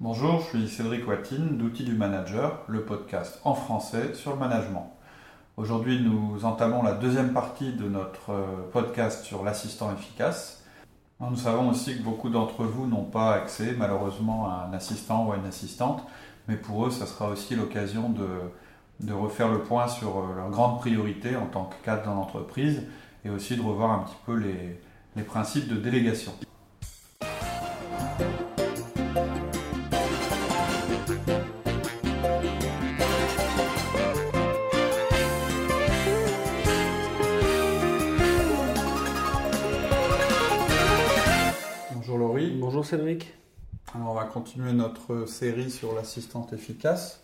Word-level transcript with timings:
Bonjour, 0.00 0.40
je 0.40 0.58
suis 0.58 0.68
Cédric 0.68 1.08
Watine 1.08 1.58
d'Outils 1.58 1.82
du 1.82 1.94
Manager, 1.94 2.62
le 2.68 2.84
podcast 2.84 3.40
en 3.42 3.54
français 3.54 4.14
sur 4.14 4.30
le 4.30 4.36
management. 4.36 4.92
Aujourd'hui, 5.56 6.00
nous 6.00 6.44
entamons 6.44 6.84
la 6.84 6.92
deuxième 6.92 7.32
partie 7.32 7.72
de 7.72 7.88
notre 7.88 8.30
euh, 8.30 8.70
podcast 8.72 9.24
sur 9.24 9.42
l'assistant 9.42 9.92
efficace. 9.92 10.62
Nous 11.18 11.34
savons 11.34 11.70
aussi 11.70 11.98
que 11.98 12.04
beaucoup 12.04 12.28
d'entre 12.28 12.62
vous 12.62 12.86
n'ont 12.86 13.06
pas 13.06 13.34
accès 13.34 13.74
malheureusement 13.76 14.46
à 14.46 14.68
un 14.70 14.72
assistant 14.72 15.26
ou 15.26 15.32
à 15.32 15.36
une 15.36 15.46
assistante, 15.46 16.04
mais 16.46 16.54
pour 16.54 16.86
eux, 16.86 16.92
ça 16.92 17.04
sera 17.04 17.30
aussi 17.30 17.56
l'occasion 17.56 18.08
de, 18.08 19.12
refaire 19.12 19.48
le 19.48 19.64
point 19.64 19.88
sur 19.88 20.18
euh, 20.18 20.36
leurs 20.36 20.50
grandes 20.50 20.78
priorités 20.78 21.34
en 21.34 21.46
tant 21.46 21.64
que 21.64 21.84
cadre 21.84 22.04
dans 22.04 22.14
l'entreprise 22.14 22.84
et 23.24 23.30
aussi 23.30 23.56
de 23.56 23.62
revoir 23.62 23.90
un 23.90 24.04
petit 24.04 24.18
peu 24.24 24.36
les 24.36 25.22
principes 25.24 25.66
de 25.66 25.74
délégation. 25.74 26.34
Cédric. 42.88 43.34
Alors 43.94 44.12
on 44.12 44.14
va 44.14 44.24
continuer 44.24 44.72
notre 44.72 45.26
série 45.26 45.70
sur 45.70 45.94
l'assistante 45.94 46.54
efficace. 46.54 47.20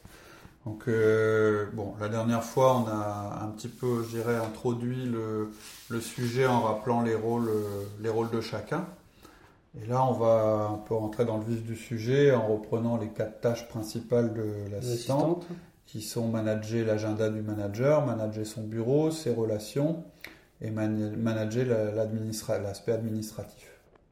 Donc 0.66 0.88
euh, 0.88 1.66
bon, 1.72 1.94
la 2.00 2.10
dernière 2.10 2.44
fois 2.44 2.76
on 2.76 2.86
a 2.86 3.40
un 3.42 3.48
petit 3.48 3.68
peu, 3.68 4.02
je 4.02 4.16
dirais, 4.16 4.36
introduit 4.36 5.06
le, 5.06 5.50
sujet 6.02 6.46
en 6.46 6.60
rappelant 6.60 7.00
les 7.00 7.14
rôles, 7.14 7.50
les 8.02 8.10
rôles 8.10 8.30
de 8.30 8.42
chacun. 8.42 8.86
Et 9.80 9.86
là 9.86 10.04
on 10.04 10.12
va 10.12 10.68
un 10.70 10.76
peu 10.76 10.94
rentrer 10.94 11.24
dans 11.24 11.38
le 11.38 11.44
vif 11.44 11.64
du 11.64 11.76
sujet 11.76 12.32
en 12.32 12.46
reprenant 12.46 12.98
les 12.98 13.08
quatre 13.08 13.40
tâches 13.40 13.66
principales 13.68 14.34
de 14.34 14.70
l'assistante, 14.70 15.46
qui 15.86 16.02
sont 16.02 16.28
manager 16.28 16.84
l'agenda 16.86 17.30
du 17.30 17.40
manager, 17.40 18.04
manager 18.04 18.46
son 18.46 18.64
bureau, 18.64 19.10
ses 19.10 19.32
relations 19.32 20.04
et 20.60 20.70
manager 20.70 21.66
l'aspect 22.62 22.92
administratif. 22.92 23.70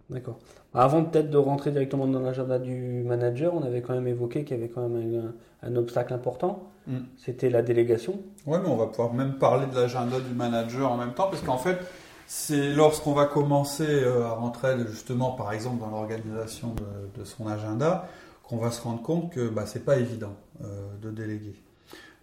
D'accord. 0.09 0.39
Avant 0.75 1.05
peut-être 1.05 1.31
de 1.31 1.37
rentrer 1.37 1.71
directement 1.71 2.07
dans 2.07 2.21
l'agenda 2.21 2.59
du 2.59 3.03
manager, 3.05 3.55
on 3.55 3.63
avait 3.63 3.83
quand 3.83 3.93
même 3.93 4.09
évoqué 4.09 4.45
qu'il 4.45 4.57
y 4.57 4.61
avait 4.61 4.71
quand 4.71 4.89
même 4.89 5.33
un, 5.63 5.77
obstacle 5.77 6.15
important. 6.15 6.71
Mm. 6.87 6.99
C'était 7.19 7.51
la 7.51 7.63
délégation. 7.63 8.21
Oui, 8.47 8.59
mais 8.63 8.69
on 8.69 8.77
va 8.77 8.87
pouvoir 8.87 9.13
même 9.13 9.35
parler 9.35 9.67
de 9.67 9.75
l'agenda 9.75 10.19
du 10.19 10.35
manager 10.35 10.91
en 10.91 10.97
même 10.97 11.13
temps, 11.13 11.29
parce 11.29 11.43
qu'en 11.43 11.59
fait, 11.59 11.79
c'est 12.27 12.73
lorsqu'on 12.73 13.13
va 13.13 13.27
commencer 13.27 13.87
euh, 13.87 14.25
à 14.25 14.31
rentrer 14.31 14.75
justement, 14.89 15.33
par 15.33 15.53
exemple, 15.53 15.79
dans 15.81 15.91
l'organisation 15.91 16.75
de, 17.19 17.25
son 17.25 17.47
agenda, 17.47 18.09
qu'on 18.43 18.57
va 18.57 18.71
se 18.71 18.81
rendre 18.81 19.03
compte 19.03 19.31
que 19.31 19.49
bah, 19.49 19.65
c'est 19.67 19.85
pas 19.85 19.99
évident 19.99 20.35
euh, 20.65 20.67
de 21.03 21.11
déléguer. 21.11 21.55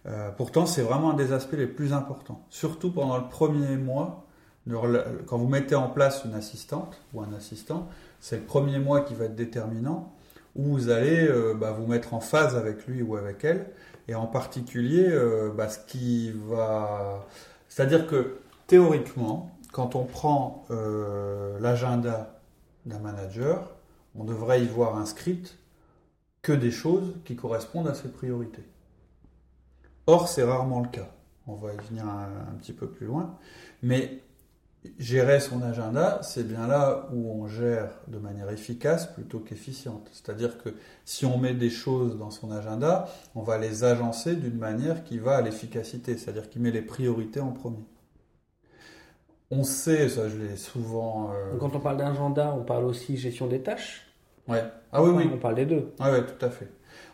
Euh, 0.06 0.30
pourtant, 0.36 0.66
c'est 0.66 0.82
vraiment 0.82 1.10
un 1.10 1.14
des 1.14 1.32
aspects 1.32 1.56
les 1.56 1.68
plus 1.68 1.92
importants, 1.92 2.44
surtout 2.50 2.90
pendant 2.90 3.18
le 3.18 3.28
premier 3.28 3.76
mois. 3.76 4.26
Quand 5.26 5.38
vous 5.38 5.48
mettez 5.48 5.74
en 5.74 5.88
place 5.88 6.24
une 6.24 6.34
assistante 6.34 7.00
ou 7.14 7.22
un 7.22 7.32
assistant, 7.32 7.88
c'est 8.20 8.36
le 8.36 8.42
premier 8.42 8.78
mois 8.78 9.00
qui 9.00 9.14
va 9.14 9.24
être 9.24 9.34
déterminant, 9.34 10.12
où 10.54 10.64
vous 10.64 10.90
allez 10.90 11.26
euh, 11.26 11.54
bah, 11.54 11.72
vous 11.72 11.86
mettre 11.86 12.14
en 12.14 12.20
phase 12.20 12.56
avec 12.56 12.86
lui 12.86 13.02
ou 13.02 13.16
avec 13.16 13.44
elle, 13.44 13.66
et 14.08 14.14
en 14.14 14.26
particulier 14.26 15.06
euh, 15.08 15.50
bah, 15.50 15.68
ce 15.68 15.78
qui 15.78 16.32
va... 16.48 17.26
C'est-à-dire 17.68 18.06
que 18.06 18.38
théoriquement, 18.66 19.50
quand 19.72 19.94
on 19.94 20.04
prend 20.04 20.66
euh, 20.70 21.58
l'agenda 21.60 22.40
d'un 22.86 22.98
manager, 22.98 23.70
on 24.14 24.24
devrait 24.24 24.62
y 24.62 24.66
voir 24.66 24.96
inscrite 24.96 25.56
que 26.42 26.52
des 26.52 26.70
choses 26.70 27.14
qui 27.24 27.36
correspondent 27.36 27.88
à 27.88 27.94
ses 27.94 28.08
priorités. 28.08 28.64
Or, 30.06 30.28
c'est 30.28 30.42
rarement 30.42 30.80
le 30.80 30.88
cas. 30.88 31.08
On 31.46 31.54
va 31.54 31.72
y 31.72 31.76
venir 31.88 32.04
un 32.06 32.54
petit 32.58 32.72
peu 32.72 32.88
plus 32.88 33.06
loin. 33.06 33.38
Mais 33.82 34.19
gérer 34.98 35.40
son 35.40 35.62
agenda, 35.62 36.20
c'est 36.22 36.46
bien 36.46 36.66
là 36.66 37.08
où 37.12 37.30
on 37.30 37.46
gère 37.48 37.90
de 38.08 38.18
manière 38.18 38.50
efficace 38.50 39.06
plutôt 39.06 39.38
qu'efficiente. 39.38 40.08
C'est-à-dire 40.12 40.58
que 40.58 40.70
si 41.04 41.26
on 41.26 41.38
met 41.38 41.54
des 41.54 41.70
choses 41.70 42.16
dans 42.16 42.30
son 42.30 42.50
agenda, 42.50 43.08
on 43.34 43.42
va 43.42 43.58
les 43.58 43.84
agencer 43.84 44.36
d'une 44.36 44.56
manière 44.58 45.04
qui 45.04 45.18
va 45.18 45.36
à 45.36 45.42
l'efficacité, 45.42 46.16
c'est-à-dire 46.16 46.48
qui 46.48 46.58
met 46.58 46.70
les 46.70 46.82
priorités 46.82 47.40
en 47.40 47.52
premier. 47.52 47.84
On 49.50 49.64
sait, 49.64 50.08
ça 50.08 50.28
je 50.28 50.36
l'ai 50.38 50.56
souvent... 50.56 51.32
Euh, 51.32 51.56
quand 51.58 51.74
on 51.74 51.80
parle 51.80 51.96
d'agenda, 51.96 52.54
on 52.56 52.62
parle 52.62 52.84
aussi 52.84 53.16
gestion 53.16 53.48
des 53.48 53.62
tâches 53.62 54.06
Ouais. 54.48 54.64
Ah 54.92 55.02
oui, 55.02 55.10
oui. 55.14 55.30
On 55.32 55.38
parle 55.38 55.54
des 55.54 55.66
deux. 55.66 55.92
Oui, 56.00 56.06
tout 56.26 56.44
à 56.44 56.50
fait. 56.50 56.68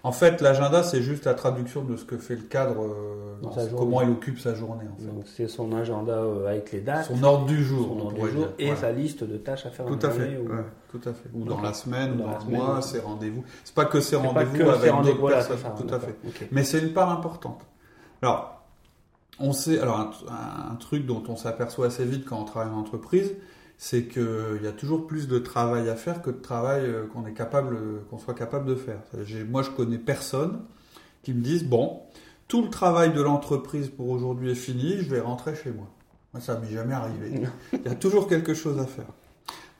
En 0.07 0.13
fait, 0.13 0.41
l'agenda, 0.41 0.85
c'est 0.85 1.03
juste 1.03 1.25
la 1.25 1.35
traduction 1.35 1.83
de 1.83 1.97
ce 1.97 2.05
que 2.05 2.17
fait 2.17 2.37
le 2.37 2.43
cadre, 2.43 2.81
euh, 2.81 3.67
comment 3.77 4.03
il 4.03 4.11
occupe 4.11 4.39
sa 4.39 4.55
journée. 4.55 4.85
c'est 5.25 5.49
son 5.49 5.73
agenda 5.73 6.13
euh, 6.13 6.47
avec 6.47 6.71
les 6.71 6.81
dates. 6.81 7.07
Son 7.07 7.25
ordre 7.25 7.47
du 7.47 7.65
jour. 7.65 7.89
Son 7.89 8.07
ordre 8.07 8.25
du 8.25 8.31
jour 8.31 8.47
et 8.61 8.77
sa 8.77 8.93
liste 8.93 9.25
de 9.25 9.37
tâches 9.37 9.67
à 9.67 9.71
faire 9.71 9.85
tout 9.85 9.99
à 10.01 10.11
fait, 10.11 10.39
ou... 10.39 10.49
tout 10.93 11.09
à 11.09 11.13
fait. 11.13 11.29
Ou 11.35 11.43
dans 11.43 11.61
la 11.61 11.73
semaine, 11.73 12.13
ou 12.13 12.23
dans, 12.23 12.39
le 12.39 12.57
mois, 12.57 12.83
ses 12.83 13.01
rendez-vous. 13.01 13.43
C'est 13.65 13.75
pas 13.75 13.87
que 13.87 14.01
ses 14.01 14.15
rendez-vous 14.15 14.71
avec 14.71 14.93
d'autres 15.03 15.29
personnes. 15.29 15.57
tout 15.77 15.93
à 15.93 15.99
fait. 15.99 16.17
Mais 16.53 16.63
c'est 16.63 16.79
une 16.79 16.93
part 16.93 17.11
importante. 17.11 17.63
Alors, 18.23 18.63
on 19.41 19.53
sait, 19.53 19.81
alors 19.81 19.99
un, 19.99 20.73
un 20.73 20.77
truc 20.77 21.05
dont 21.05 21.25
on 21.29 21.35
s'aperçoit 21.35 21.89
assez 21.89 22.05
vite 22.05 22.25
quand 22.27 22.39
on 22.39 22.45
travaille 22.45 22.73
en 22.73 22.79
entreprise, 22.79 23.35
c'est 23.79 24.07
qu'il 24.07 24.61
y 24.63 24.67
a 24.67 24.73
toujours 24.73 25.07
plus 25.07 25.29
de 25.29 25.39
travail 25.39 25.89
à 25.89 25.97
faire 25.97 26.23
que 26.23 26.31
de 26.31 26.41
travail 26.41 26.85
euh, 26.87 27.07
qu'on 27.07 27.27
est 27.27 27.35
capable, 27.35 27.79
qu'on 28.11 28.19
soit 28.19 28.35
capable 28.35 28.67
de 28.67 28.75
faire. 28.75 29.01
Moi, 29.49 29.63
je 29.63 29.71
connais 29.71 29.99
personne 29.99 30.63
qui 31.23 31.35
me 31.35 31.43
dise 31.43 31.65
bon, 31.65 32.03
tout 32.49 32.63
le 32.63 32.71
travail 32.71 33.13
de 33.13 33.21
l'entreprise 33.21 33.89
pour 33.89 34.09
aujourd'hui 34.11 34.51
est 34.51 34.55
fini, 34.55 34.99
je 34.99 35.11
vais 35.11 35.21
rentrer 35.21 35.55
chez 35.55 35.73
moi. 35.73 35.89
Moi, 36.33 36.41
ça 36.41 36.59
m'est 36.59 36.71
jamais 36.71 36.95
arrivé. 36.95 37.43
Il 37.73 37.83
y 37.85 37.89
a 37.89 37.95
toujours 37.95 38.29
quelque 38.29 38.55
chose 38.55 38.79
à 38.79 38.87
faire. 38.87 39.07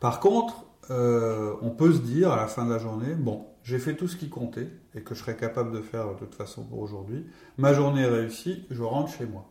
Par 0.01 0.21
contre, 0.21 0.65
euh, 0.91 1.55
on 1.63 1.71
peut 1.71 1.93
se 1.93 1.99
dire 1.99 2.31
à 2.33 2.37
la 2.37 2.47
fin 2.47 2.65
de 2.65 2.71
la 2.71 2.79
journée 2.79 3.15
bon, 3.15 3.47
j'ai 3.63 3.79
fait 3.79 3.97
tout 3.97 4.09
ce 4.09 4.17
qui 4.17 4.29
comptait 4.29 4.69
et 4.95 5.03
que 5.03 5.15
je 5.15 5.21
serais 5.21 5.37
capable 5.37 5.73
de 5.73 5.81
faire 5.81 6.15
de 6.15 6.19
toute 6.19 6.35
façon 6.35 6.65
pour 6.65 6.81
aujourd'hui. 6.81 7.27
Ma 7.57 7.73
journée 7.73 8.03
est 8.03 8.09
réussie, 8.09 8.67
je 8.71 8.83
rentre 8.83 9.13
chez 9.13 9.27
moi. 9.27 9.47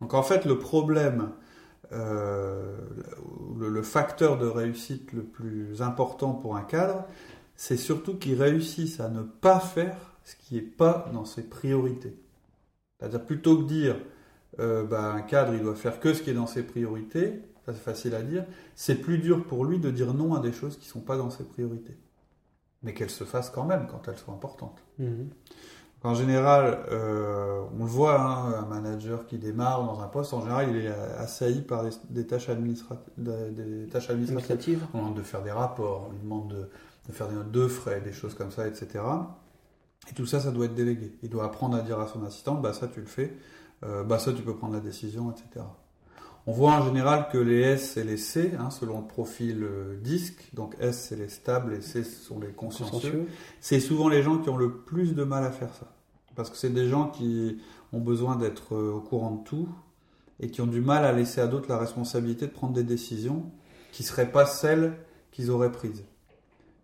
Donc 0.00 0.14
en 0.14 0.22
fait, 0.22 0.44
le 0.44 0.58
problème 0.58 1.30
euh, 1.92 2.76
le, 3.58 3.82
facteur 3.82 4.38
de 4.38 4.46
réussite 4.46 5.12
le 5.12 5.22
plus 5.22 5.80
important 5.80 6.34
pour 6.34 6.56
un 6.56 6.62
cadre, 6.62 7.04
c'est 7.56 7.76
surtout 7.76 8.16
qu'il 8.16 8.40
réussisse 8.40 9.00
à 9.00 9.08
ne 9.08 9.22
pas 9.22 9.58
faire 9.58 9.96
ce 10.24 10.36
qui 10.36 10.56
n'est 10.56 10.60
pas 10.60 11.08
dans 11.12 11.24
ses 11.24 11.42
priorités. 11.42 12.16
C'est-à-dire 12.98 13.24
plutôt 13.24 13.58
que 13.58 13.68
dire 13.68 13.96
euh, 14.60 14.84
bah, 14.84 15.12
un 15.12 15.22
cadre 15.22 15.54
il 15.54 15.62
doit 15.62 15.76
faire 15.76 16.00
que 16.00 16.12
ce 16.12 16.22
qui 16.22 16.30
est 16.30 16.34
dans 16.34 16.46
ses 16.46 16.62
priorités, 16.62 17.42
ça 17.64 17.72
c'est 17.72 17.80
facile 17.80 18.14
à 18.14 18.22
dire, 18.22 18.44
c'est 18.74 18.96
plus 18.96 19.18
dur 19.18 19.46
pour 19.46 19.64
lui 19.64 19.78
de 19.78 19.90
dire 19.90 20.12
non 20.12 20.34
à 20.34 20.40
des 20.40 20.52
choses 20.52 20.76
qui 20.76 20.86
ne 20.86 20.92
sont 20.92 21.00
pas 21.00 21.16
dans 21.16 21.30
ses 21.30 21.44
priorités. 21.44 21.96
Mais 22.82 22.94
qu'elles 22.94 23.10
se 23.10 23.24
fassent 23.24 23.50
quand 23.50 23.64
même 23.64 23.86
quand 23.90 24.06
elles 24.08 24.18
sont 24.18 24.32
importantes. 24.32 24.82
Mhm. 24.98 25.30
En 26.04 26.14
général, 26.14 26.78
euh, 26.92 27.60
on 27.76 27.82
le 27.82 27.90
voit, 27.90 28.20
hein, 28.20 28.54
un 28.62 28.66
manager 28.66 29.26
qui 29.26 29.36
démarre 29.36 29.84
dans 29.84 30.00
un 30.00 30.06
poste, 30.06 30.32
en 30.32 30.42
général, 30.42 30.70
il 30.70 30.76
est 30.76 30.88
assailli 31.18 31.60
par 31.62 31.82
des, 32.08 32.26
tâches, 32.26 32.48
des, 33.16 33.88
tâches 33.90 34.10
administratives. 34.10 34.86
On 34.94 34.98
demande 34.98 35.16
de 35.16 35.22
faire 35.22 35.42
des 35.42 35.50
rapports, 35.50 36.06
on 36.08 36.12
lui 36.12 36.20
demande 36.20 36.48
de, 36.48 37.12
faire 37.12 37.28
des 37.28 37.34
notes 37.34 37.50
de 37.50 37.66
frais, 37.66 38.00
des 38.00 38.12
choses 38.12 38.34
comme 38.34 38.52
ça, 38.52 38.68
etc. 38.68 39.00
Et 40.08 40.14
tout 40.14 40.26
ça, 40.26 40.38
ça 40.38 40.52
doit 40.52 40.66
être 40.66 40.74
délégué. 40.74 41.18
Il 41.22 41.30
doit 41.30 41.44
apprendre 41.44 41.76
à 41.76 41.80
dire 41.80 41.98
à 41.98 42.06
son 42.06 42.24
assistante, 42.24 42.62
bah 42.62 42.72
ça 42.72 42.86
tu 42.86 43.00
le 43.00 43.06
fais, 43.06 43.36
euh, 43.82 44.04
bah 44.04 44.20
ça 44.20 44.32
tu 44.32 44.42
peux 44.42 44.54
prendre 44.54 44.74
la 44.74 44.80
décision, 44.80 45.32
etc. 45.32 45.64
On 46.48 46.52
voit 46.52 46.72
en 46.72 46.82
général 46.86 47.28
que 47.30 47.36
les 47.36 47.60
S 47.60 47.98
et 47.98 48.04
les 48.04 48.16
C, 48.16 48.54
hein, 48.58 48.70
selon 48.70 49.00
le 49.00 49.06
profil 49.06 49.64
euh, 49.64 49.98
disque, 50.00 50.48
donc 50.54 50.76
S 50.80 51.08
c'est 51.10 51.16
les 51.16 51.28
stables 51.28 51.74
et 51.74 51.82
C 51.82 52.02
ce 52.02 52.24
sont 52.24 52.40
les 52.40 52.52
consciencieux, 52.52 53.26
c'est 53.60 53.80
souvent 53.80 54.08
les 54.08 54.22
gens 54.22 54.38
qui 54.38 54.48
ont 54.48 54.56
le 54.56 54.78
plus 54.78 55.14
de 55.14 55.24
mal 55.24 55.44
à 55.44 55.50
faire 55.50 55.74
ça. 55.74 55.92
Parce 56.36 56.48
que 56.48 56.56
c'est 56.56 56.72
des 56.72 56.88
gens 56.88 57.08
qui 57.08 57.58
ont 57.92 58.00
besoin 58.00 58.34
d'être 58.36 58.74
euh, 58.74 58.94
au 58.94 59.00
courant 59.02 59.32
de 59.32 59.44
tout 59.44 59.68
et 60.40 60.48
qui 60.48 60.62
ont 60.62 60.66
du 60.66 60.80
mal 60.80 61.04
à 61.04 61.12
laisser 61.12 61.42
à 61.42 61.48
d'autres 61.48 61.68
la 61.68 61.76
responsabilité 61.76 62.46
de 62.46 62.52
prendre 62.52 62.72
des 62.72 62.82
décisions 62.82 63.44
qui 63.92 64.02
ne 64.02 64.08
seraient 64.08 64.32
pas 64.32 64.46
celles 64.46 64.96
qu'ils 65.32 65.50
auraient 65.50 65.70
prises. 65.70 66.02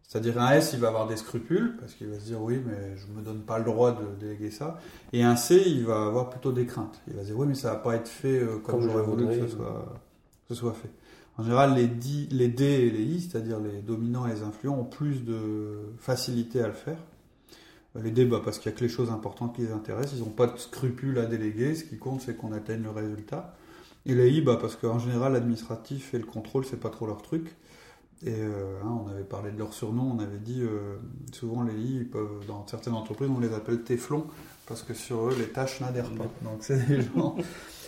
C'est-à-dire 0.07 0.41
un 0.41 0.51
S, 0.53 0.71
il 0.75 0.81
va 0.81 0.89
avoir 0.89 1.07
des 1.07 1.17
scrupules, 1.17 1.77
parce 1.81 1.95
qu'il 1.95 2.09
va 2.09 2.19
se 2.19 2.27
dire 2.27 2.41
oui, 2.41 2.61
mais 2.65 2.97
je 2.97 3.07
ne 3.09 3.19
me 3.19 3.23
donne 3.23 3.41
pas 3.41 3.59
le 3.59 3.65
droit 3.65 3.93
de 3.93 4.15
déléguer 4.21 4.51
ça. 4.51 4.79
Et 5.13 5.23
un 5.23 5.35
C, 5.35 5.63
il 5.67 5.85
va 5.85 6.07
avoir 6.07 6.31
plutôt 6.31 6.53
des 6.53 6.67
craintes. 6.67 7.01
Il 7.09 7.15
va 7.15 7.23
se 7.23 7.27
dire 7.27 7.39
oui, 7.39 7.47
mais 7.49 7.55
ça 7.55 7.71
ne 7.71 7.75
va 7.75 7.81
pas 7.81 7.97
être 7.97 8.09
fait 8.09 8.39
euh, 8.39 8.59
comme, 8.59 8.81
j'aurais 8.81 9.03
voulu 9.03 9.27
que 9.27 9.49
ce, 10.49 10.55
soit, 10.55 10.73
fait. 10.75 10.91
En 11.37 11.43
général, 11.43 11.75
les, 11.75 11.89
D, 11.89 12.29
les 12.31 12.49
D 12.49 12.65
et 12.65 12.91
les 12.91 13.03
I, 13.03 13.21
c'est-à-dire 13.23 13.59
les 13.59 13.81
dominants 13.81 14.27
et 14.27 14.35
les 14.35 14.43
influents, 14.43 14.79
ont 14.79 14.85
plus 14.85 15.25
de 15.25 15.79
facilité 15.99 16.61
à 16.61 16.69
le 16.69 16.75
faire. 16.75 16.99
Les 18.01 18.11
D, 18.11 18.25
bah, 18.25 18.41
parce 18.45 18.59
qu'il 18.59 18.71
n'y 18.71 18.77
a 18.77 18.79
que 18.79 18.85
les 18.85 18.91
choses 18.91 19.11
importantes 19.11 19.57
qui 19.57 19.63
les 19.63 19.73
intéressent. 19.73 20.15
Ils 20.19 20.25
n'ont 20.25 20.31
pas 20.31 20.47
de 20.47 20.59
scrupules 20.59 21.19
à 21.19 21.27
déléguer. 21.27 21.75
Ce 21.75 21.85
qui 21.85 21.97
compte, 21.97 22.21
c'est 22.21 22.37
qu'on 22.37 22.53
atteigne 22.53 22.83
le 22.83 22.91
résultat. 22.91 23.55
Et 24.07 24.15
les 24.15 24.31
I, 24.31 24.43
bah, 24.43 24.59
parce 24.61 24.77
qu'en 24.77 24.99
général, 24.99 25.33
l'administratif 25.33 26.13
et 26.13 26.19
le 26.19 26.27
contrôle, 26.27 26.65
c'est 26.65 26.79
pas 26.79 26.91
trop 26.91 27.07
leur 27.07 27.23
truc. 27.23 27.57
Et 28.27 28.33
euh, 28.33 28.81
hein, 28.83 29.01
on 29.05 29.11
avait 29.11 29.25
parlé 29.25 29.51
de 29.51 29.59
leur 29.59 29.75
surnom, 29.75 30.17
on 30.17 30.19
avait 30.19 30.39
dit 30.39 30.63
euh, 30.63 30.97
souvent 31.33 31.63
les 31.63 31.75
lits, 31.75 31.97
ils 32.01 32.09
peuvent, 32.09 32.47
dans 32.49 32.67
certaines 32.67 32.95
entreprises, 32.95 33.29
on 33.35 33.39
les 33.39 33.53
appelle 33.53 33.83
téflons 33.83 34.27
parce 34.67 34.83
que 34.83 34.95
sur 34.95 35.29
eux, 35.29 35.37
les 35.39 35.49
tâches 35.49 35.81
n'adhèrent 35.81 36.11
pas. 36.11 36.27
Donc 36.43 36.59
c'est 36.61 36.87
des 36.87 37.03
gens, 37.03 37.37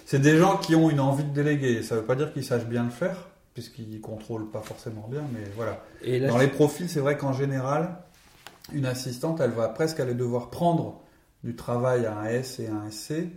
c'est 0.04 0.20
des 0.20 0.36
gens 0.36 0.58
qui 0.58 0.74
ont 0.74 0.90
une 0.90 1.00
envie 1.00 1.24
de 1.24 1.32
déléguer. 1.32 1.82
Ça 1.82 1.94
ne 1.94 2.00
veut 2.00 2.06
pas 2.06 2.16
dire 2.16 2.32
qu'ils 2.34 2.44
sachent 2.44 2.66
bien 2.66 2.84
le 2.84 2.90
faire, 2.90 3.28
puisqu'ils 3.54 4.00
contrôlent 4.02 4.50
pas 4.50 4.60
forcément 4.60 5.08
bien, 5.10 5.22
mais 5.32 5.44
voilà. 5.56 5.82
Et 6.02 6.20
dans 6.20 6.36
les 6.36 6.48
profils, 6.48 6.88
c'est 6.88 7.00
vrai 7.00 7.16
qu'en 7.16 7.32
général, 7.32 7.96
une 8.74 8.84
assistante, 8.84 9.40
elle 9.40 9.52
va 9.52 9.68
presque 9.68 10.00
aller 10.00 10.14
devoir 10.14 10.50
prendre 10.50 11.00
du 11.44 11.56
travail 11.56 12.04
à 12.04 12.18
un 12.18 12.24
S 12.26 12.60
et 12.60 12.68
un 12.68 12.90
SC 12.90 13.28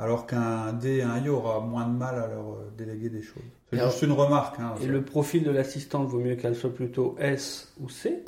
alors 0.00 0.26
qu'un 0.26 0.72
D 0.72 0.96
et 0.96 1.02
un 1.02 1.18
I 1.18 1.28
aura 1.28 1.60
moins 1.60 1.86
de 1.86 1.92
mal 1.92 2.14
à 2.14 2.26
leur 2.26 2.52
euh, 2.52 2.72
déléguer 2.76 3.10
des 3.10 3.22
choses. 3.22 3.42
C'est 3.70 3.78
juste 3.78 4.02
une 4.02 4.12
remarque. 4.12 4.58
Hein, 4.58 4.74
et 4.82 4.86
le 4.86 5.02
profil 5.02 5.44
de 5.44 5.50
l'assistante 5.50 6.08
vaut 6.08 6.18
mieux 6.18 6.36
qu'elle 6.36 6.56
soit 6.56 6.74
plutôt 6.74 7.16
S 7.18 7.72
ou 7.80 7.88
C 7.90 8.24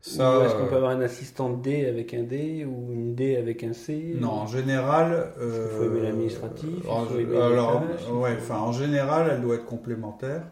ça, 0.00 0.38
ou 0.38 0.42
est-ce 0.42 0.54
qu'on 0.54 0.66
peut 0.66 0.76
avoir 0.76 0.92
une 0.92 1.02
assistante 1.02 1.60
D 1.60 1.86
avec 1.86 2.14
un 2.14 2.22
D 2.22 2.64
ou 2.64 2.92
une 2.92 3.14
D 3.14 3.36
avec 3.36 3.64
un 3.64 3.72
C 3.72 4.16
Non, 4.20 4.30
en 4.30 4.46
général. 4.46 5.32
Euh, 5.40 5.68
il 5.70 5.76
faut 5.76 5.84
aimer 5.84 6.02
l'administratif. 6.02 6.68
alors, 6.88 7.82
ouais, 8.12 8.36
en 8.50 8.72
général, 8.72 9.28
elle 9.32 9.42
doit 9.42 9.56
être 9.56 9.66
complémentaire. 9.66 10.42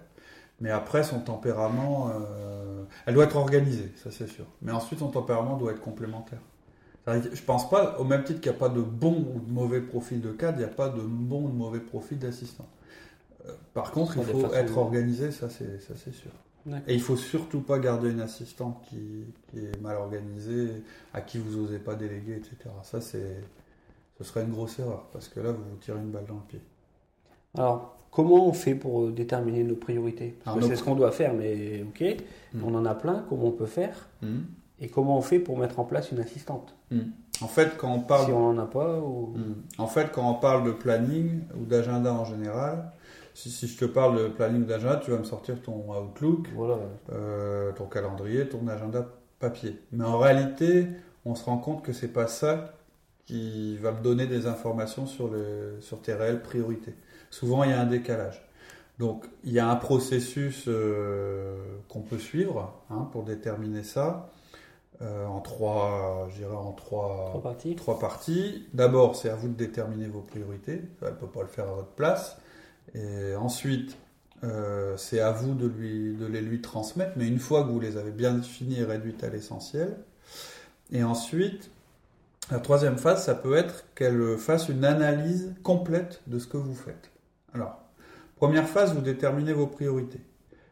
Mais 0.61 0.71
après, 0.71 1.03
son 1.03 1.21
tempérament, 1.21 2.11
euh, 2.11 2.83
elle 3.05 3.15
doit 3.15 3.25
être 3.25 3.37
organisée, 3.37 3.93
ça 4.03 4.11
c'est 4.11 4.27
sûr. 4.27 4.47
Mais 4.63 4.73
ensuite, 4.73 5.01
son 5.01 5.09
tempérament 5.09 5.57
doit 5.57 5.73
être 5.73 5.83
complémentaire. 5.83 6.41
Je 7.07 7.43
pense 7.43 7.71
pas, 7.71 7.99
au 7.99 8.05
même 8.05 8.25
titre 8.25 8.41
qu'il 8.41 8.51
n'y 8.51 8.57
a 8.57 8.59
pas 8.59 8.69
de 8.69 8.81
bon 8.81 9.27
ou 9.35 9.41
de 9.41 9.51
mauvais 9.51 9.81
profil 9.81 10.21
de 10.21 10.33
cadre, 10.33 10.59
il 10.59 10.65
n'y 10.65 10.71
a 10.71 10.75
pas 10.75 10.89
de 10.89 11.01
bon 11.01 11.45
ou 11.45 11.49
de 11.49 11.55
mauvais 11.55 11.81
profil 11.81 12.19
d'assistant. 12.19 12.67
Euh, 13.47 13.53
par 13.75 13.93
contre, 13.93 14.17
il 14.17 14.25
faut 14.25 14.53
être 14.53 14.77
organisé, 14.77 15.31
ça 15.31 15.49
c'est 15.49 16.13
sûr. 16.13 16.33
Et 16.89 16.95
il 16.95 17.01
faut 17.01 17.17
surtout 17.17 17.61
pas 17.61 17.79
garder 17.79 18.11
une 18.11 18.21
assistante 18.21 18.83
qui, 18.89 19.25
est 19.57 19.81
mal 19.81 19.97
organisée, 19.97 20.83
à 21.15 21.21
qui 21.21 21.39
vous 21.39 21.61
n'osez 21.61 21.79
pas 21.79 21.95
déléguer, 21.95 22.37
etc. 22.37 22.57
Ça, 22.83 23.01
c'est, 23.01 23.37
ce 24.19 24.25
serait 24.25 24.43
une 24.43 24.51
grosse 24.51 24.79
erreur, 24.81 25.07
parce 25.13 25.29
que 25.29 25.39
là, 25.41 25.53
vous 25.53 25.63
vous 25.63 25.77
tirez 25.77 25.99
une 25.99 26.11
balle 26.11 26.27
dans 26.27 26.35
le 26.35 26.49
pied. 26.49 26.61
Alors, 27.57 27.97
comment 28.11 28.49
on 28.49 28.53
fait 28.53 28.75
pour 28.75 29.05
euh, 29.05 29.13
déterminer 29.13 29.63
nos 29.63 29.77
priorités? 29.77 30.39
C'est 30.63 30.77
ce 30.77 30.83
qu'on 30.83 30.97
doit 30.97 31.13
faire, 31.13 31.35
mais 31.35 31.85
ok, 31.89 32.17
hmm. 32.55 32.65
on 32.65 32.75
en 32.75 32.85
a 32.85 32.95
plein, 32.95 33.25
comment 33.29 33.47
on 33.47 33.53
peut 33.53 33.67
faire? 33.67 34.09
Hmm. 34.23 34.41
Et 34.81 34.89
comment 34.89 35.17
on 35.17 35.23
fait 35.23 35.39
pour 35.39 35.59
mettre 35.59 35.79
en 35.79 35.85
place 35.85 36.13
une 36.13 36.21
assistante 36.21 36.77
hmm. 36.91 37.01
En 37.41 37.49
fait, 37.49 37.77
quand 37.77 37.93
on 37.93 38.01
parle. 38.01 38.27
Si 38.27 38.33
on 38.33 38.53
n'en 38.53 38.63
a 38.63 38.67
pas 38.67 38.99
ou... 38.99 39.35
Hmm. 39.37 39.55
En 39.79 39.87
fait, 39.87 40.11
quand 40.13 40.29
on 40.29 40.35
parle 40.35 40.65
de 40.65 40.73
planning 40.73 41.41
ou 41.59 41.65
d'agenda 41.65 42.13
en 42.13 42.25
général, 42.25 42.93
si, 43.35 43.51
si, 43.51 43.69
je 43.69 43.79
te 43.79 43.85
parle 43.85 44.19
de 44.19 44.29
planning 44.29 44.63
ou 44.63 44.67
d'agenda, 44.67 44.97
tu 44.97 45.11
vas 45.11 45.19
me 45.19 45.25
sortir 45.25 45.61
ton 45.63 45.95
Outlook, 45.95 46.49
euh, 47.13 47.73
ton 47.73 47.87
calendrier, 47.87 48.49
ton 48.49 48.67
agenda 48.69 49.07
papier. 49.39 49.79
Mais 49.93 50.05
en 50.05 50.19
réalité, 50.19 50.89
on 51.25 51.35
se 51.35 51.45
rend 51.45 51.59
compte 51.59 51.83
que 51.83 51.93
c'est 51.93 52.13
pas 52.13 52.27
ça 52.27 52.73
qui 53.27 53.77
va 53.79 53.93
me 53.93 54.01
donner 54.01 54.27
des 54.27 54.47
informations 54.47 55.07
sur, 55.07 55.29
le, 55.29 55.77
sur 55.81 56.01
tes 56.01 56.15
réelles 56.15 56.43
priorités. 56.43 56.95
Souvent, 57.31 57.65
il 57.65 57.71
y 57.71 57.73
a 57.73 57.81
un 57.81 57.87
décalage. 57.87 58.47
Donc, 58.99 59.27
il 59.45 59.53
y 59.53 59.59
a 59.59 59.69
un 59.69 59.77
processus 59.77 60.65
euh, 60.69 61.57
qu'on 61.89 62.01
peut 62.01 62.19
suivre 62.19 62.73
hein, 62.89 63.09
pour 63.13 63.25
déterminer 63.25 63.83
ça. 63.83 64.31
Euh, 65.03 65.27
en 65.27 65.41
trois, 65.41 66.29
je 66.37 66.45
en 66.47 66.73
trois, 66.73 67.27
trois 67.31 67.43
parties. 67.43 67.77
Trois 67.77 67.99
parties. 67.99 68.67
D'abord, 68.73 69.17
c'est 69.17 69.29
à 69.29 69.35
vous 69.35 69.49
de 69.49 69.55
déterminer 69.55 70.07
vos 70.07 70.23
priorités. 70.23 70.83
Elle 71.03 71.09
ne 71.09 71.15
peut 71.15 71.27
pas 71.27 71.43
le 71.43 71.49
faire 71.49 71.69
à 71.69 71.75
votre 71.75 71.91
place. 71.91 72.39
Et 72.95 73.35
ensuite, 73.35 73.99
euh, 74.45 74.97
c'est 74.97 75.21
à 75.21 75.33
vous 75.33 75.55
de, 75.55 75.67
lui, 75.67 76.15
de 76.15 76.27
les 76.27 76.41
lui 76.41 76.63
transmettre. 76.63 77.13
Mais 77.17 77.27
une 77.27 77.39
fois 77.39 77.65
que 77.65 77.69
vous 77.69 77.81
les 77.81 77.97
avez 77.97 78.13
bien 78.13 78.33
définies 78.33 78.81
et 78.81 78.85
réduites 78.85 79.23
à 79.23 79.29
l'essentiel. 79.29 79.97
Et 80.93 81.03
ensuite, 81.03 81.71
la 82.51 82.61
troisième 82.61 82.97
phase, 82.97 83.25
ça 83.25 83.35
peut 83.35 83.57
être 83.57 83.85
qu'elle 83.95 84.39
fasse 84.39 84.69
une 84.69 84.85
analyse 84.85 85.55
complète 85.63 86.23
de 86.27 86.39
ce 86.39 86.47
que 86.47 86.57
vous 86.57 86.75
faites. 86.75 87.11
Alors, 87.53 87.83
première 88.37 88.69
phase, 88.69 88.95
vous 88.95 89.01
déterminez 89.01 89.53
vos 89.53 89.67
priorités. 89.67 90.21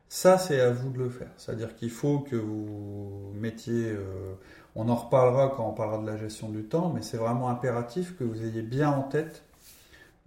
Ça, 0.08 0.38
c'est 0.38 0.60
à 0.60 0.70
vous 0.70 0.90
de 0.90 0.98
le 0.98 1.08
faire. 1.08 1.30
C'est-à-dire 1.36 1.74
qu'il 1.74 1.90
faut 1.90 2.20
que 2.20 2.36
vous 2.36 3.32
mettiez... 3.34 3.90
Euh, 3.90 4.34
on 4.76 4.88
en 4.88 4.96
reparlera 4.96 5.52
quand 5.56 5.68
on 5.68 5.72
parlera 5.72 5.98
de 5.98 6.06
la 6.06 6.16
gestion 6.16 6.48
du 6.48 6.64
temps, 6.64 6.92
mais 6.94 7.02
c'est 7.02 7.16
vraiment 7.16 7.48
impératif 7.48 8.16
que 8.18 8.24
vous 8.24 8.44
ayez 8.44 8.62
bien 8.62 8.90
en 8.90 9.02
tête 9.02 9.44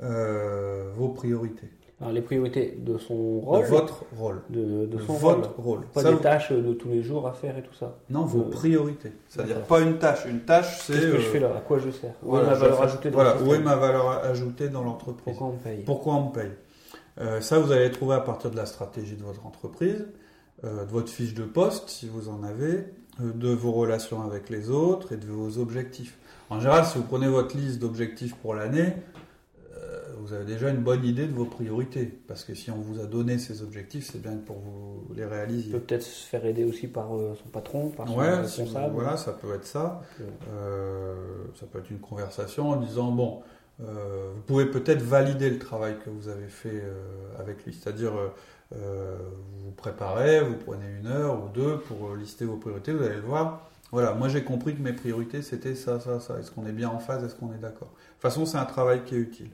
euh, 0.02 0.92
vos 0.96 1.10
priorités. 1.10 1.70
Alors 2.00 2.14
les 2.14 2.22
priorités 2.22 2.78
de 2.78 2.98
son 3.00 3.40
rôle. 3.40 3.64
De 3.64 3.68
votre 3.68 4.06
rôle. 4.16 4.42
De, 4.50 4.88
son 5.00 5.14
votre 5.14 5.60
rôle. 5.60 5.82
Pas 5.94 6.04
des 6.04 6.16
tâches 6.18 6.52
de 6.52 6.74
tous 6.74 6.90
les 6.90 7.02
jours 7.02 7.28
à 7.28 7.34
faire 7.34 7.58
et 7.58 7.64
tout 7.64 7.74
ça. 7.74 7.98
Non, 8.10 8.24
vos 8.24 8.42
euh, 8.42 8.50
priorités. 8.52 9.12
C'est-à-dire 9.28 9.62
pas 9.64 9.82
une 9.82 9.98
tâche. 9.98 10.26
Une 10.30 10.42
tâche, 10.42 10.78
c'est. 10.82 10.94
Qu'est-ce 10.94 11.08
que 11.08 11.18
je 11.18 11.28
fais 11.30 11.40
là? 11.40 11.56
À 11.58 11.62
quoi 11.62 11.80
je 11.80 11.90
sers? 11.90 12.14
Où 12.24 12.38
est 12.38 12.46
ma 12.46 12.54
valeur 12.54 12.82
ajoutée 12.84 13.10
dans 13.10 13.16
Voilà, 13.16 13.42
où 13.42 13.54
est 13.54 13.60
ma 13.60 13.76
valeur 13.76 14.10
ajoutée 14.24 14.70
dans 14.70 14.84
l'entreprise? 14.84 15.24
Pourquoi 15.26 15.48
on 15.48 15.54
me 15.54 15.58
paye? 15.58 15.84
Pourquoi 15.84 16.14
on 16.14 16.26
me 16.28 16.32
paye? 16.32 16.52
Euh, 17.19 17.42
ça, 17.42 17.60
vous 17.60 17.72
allez 17.72 17.92
trouver 17.92 18.16
à 18.16 18.19
partir 18.19 18.52
de 18.52 18.56
la 18.56 18.66
stratégie 18.66 19.16
de 19.16 19.24
votre 19.24 19.46
entreprise, 19.46 20.06
euh, 20.64 20.86
de 20.86 20.90
votre 20.90 21.10
fiche 21.10 21.34
de 21.34 21.44
poste, 21.44 21.90
si 21.90 22.08
vous 22.08 22.30
en 22.30 22.44
avez, 22.44 22.86
euh, 23.22 23.34
de 23.34 23.50
vos 23.50 23.72
relations 23.72 24.22
avec 24.22 24.50
les 24.50 24.69
autres 24.69 25.14
et 25.14 25.18
de 25.18 25.25
vos 25.25 25.58
objectifs. 25.58 26.18
En 26.50 26.60
général, 26.60 26.86
si 26.86 26.98
vous 26.98 27.04
prenez 27.04 27.28
votre 27.28 27.58
liste 27.58 27.80
d'objectifs 27.80 28.36
pour 28.36 28.54
l'année, 28.54 28.94
vous 30.19 30.34
avez 30.34 30.46
déjà 30.46 30.69
une 30.69 30.81
bonne 30.81 31.06
idée 31.06 31.25
de 31.25 31.31
vos 31.31 31.46
priorités. 31.46 32.06
Parce 32.28 32.44
que 32.44 32.54
si 32.54 32.69
on 32.69 32.81
vous 32.81 33.00
a 33.00 33.06
donné 33.06 33.38
ces 33.38 33.62
objectifs, 33.62 34.10
c'est 34.12 34.22
bien 34.22 34.36
pour 34.36 34.58
vous 34.58 35.14
les 35.16 35.24
réaliser. 35.24 35.72
Peut 35.72 35.80
peut-être 35.80 36.04
se 36.04 36.25
faire 36.25 36.46
aider 36.46 36.66
aussi 36.66 36.88
par 36.88 37.08
son 37.10 37.50
patron, 37.50 37.90
par 37.92 38.10
son 38.10 38.16
responsable. 38.16 38.94
voilà, 38.94 39.16
ça 39.16 39.31
peut 39.31 39.54
être 39.56 39.66
ça. 39.66 40.02
ça 41.56 41.66
peut 41.72 41.80
être 41.80 41.92
une 41.92 42.00
conversation 42.00 42.72
en 42.72 42.75
disant, 42.75 43.12
bon, 43.12 43.42
euh, 43.84 44.32
vous 44.34 44.42
pouvez 44.42 44.66
peut-être 44.66 45.02
valider 45.02 45.50
le 45.50 45.60
travail 45.60 45.98
que 46.04 46.10
vous 46.10 46.30
avez 46.30 46.48
fait 46.48 46.82
euh, 46.84 47.40
avec 47.40 47.64
lui. 47.66 47.74
C'est-à-dire, 47.74 48.14
euh, 48.76 49.18
vous 49.60 49.66
vous 49.66 49.72
préparez, 49.72 50.42
vous 50.42 50.56
prenez 50.56 50.86
une 51.00 51.08
heure 51.08 51.44
ou 51.44 51.50
deux 51.50 51.78
pour 51.80 52.16
lister 52.16 52.46
vos 52.46 52.58
priorités, 52.58 52.92
vous 52.92 53.04
allez 53.04 53.16
le 53.16 53.22
voir. 53.22 53.70
Voilà, 53.92 54.14
moi 54.14 54.28
j'ai 54.28 54.44
compris 54.44 54.76
que 54.76 54.82
mes 54.82 54.92
priorités 54.92 55.42
c'était 55.42 55.76
ça, 55.76 56.00
ça, 56.00 56.20
ça. 56.20 56.40
Est-ce 56.40 56.52
qu'on 56.52 56.66
est 56.66 56.74
bien 56.74 56.90
en 56.90 57.00
phase? 57.00 57.24
Est-ce 57.24 57.36
qu'on 57.36 57.54
est 57.54 57.60
d'accord? 57.60 57.90
De 57.90 57.94
toute 57.94 58.22
façon, 58.22 58.46
c'est 58.46 58.58
un 58.58 58.66
travail 58.66 59.04
qui 59.06 59.16
est 59.16 59.20
utile. 59.20 59.52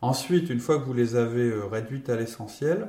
Ensuite, 0.00 0.48
une 0.50 0.60
fois 0.60 0.78
que 0.78 0.84
vous 0.84 0.94
les 0.94 1.16
avez 1.16 1.52
réduites 1.52 2.08
à 2.08 2.16
l'essentiel, 2.16 2.88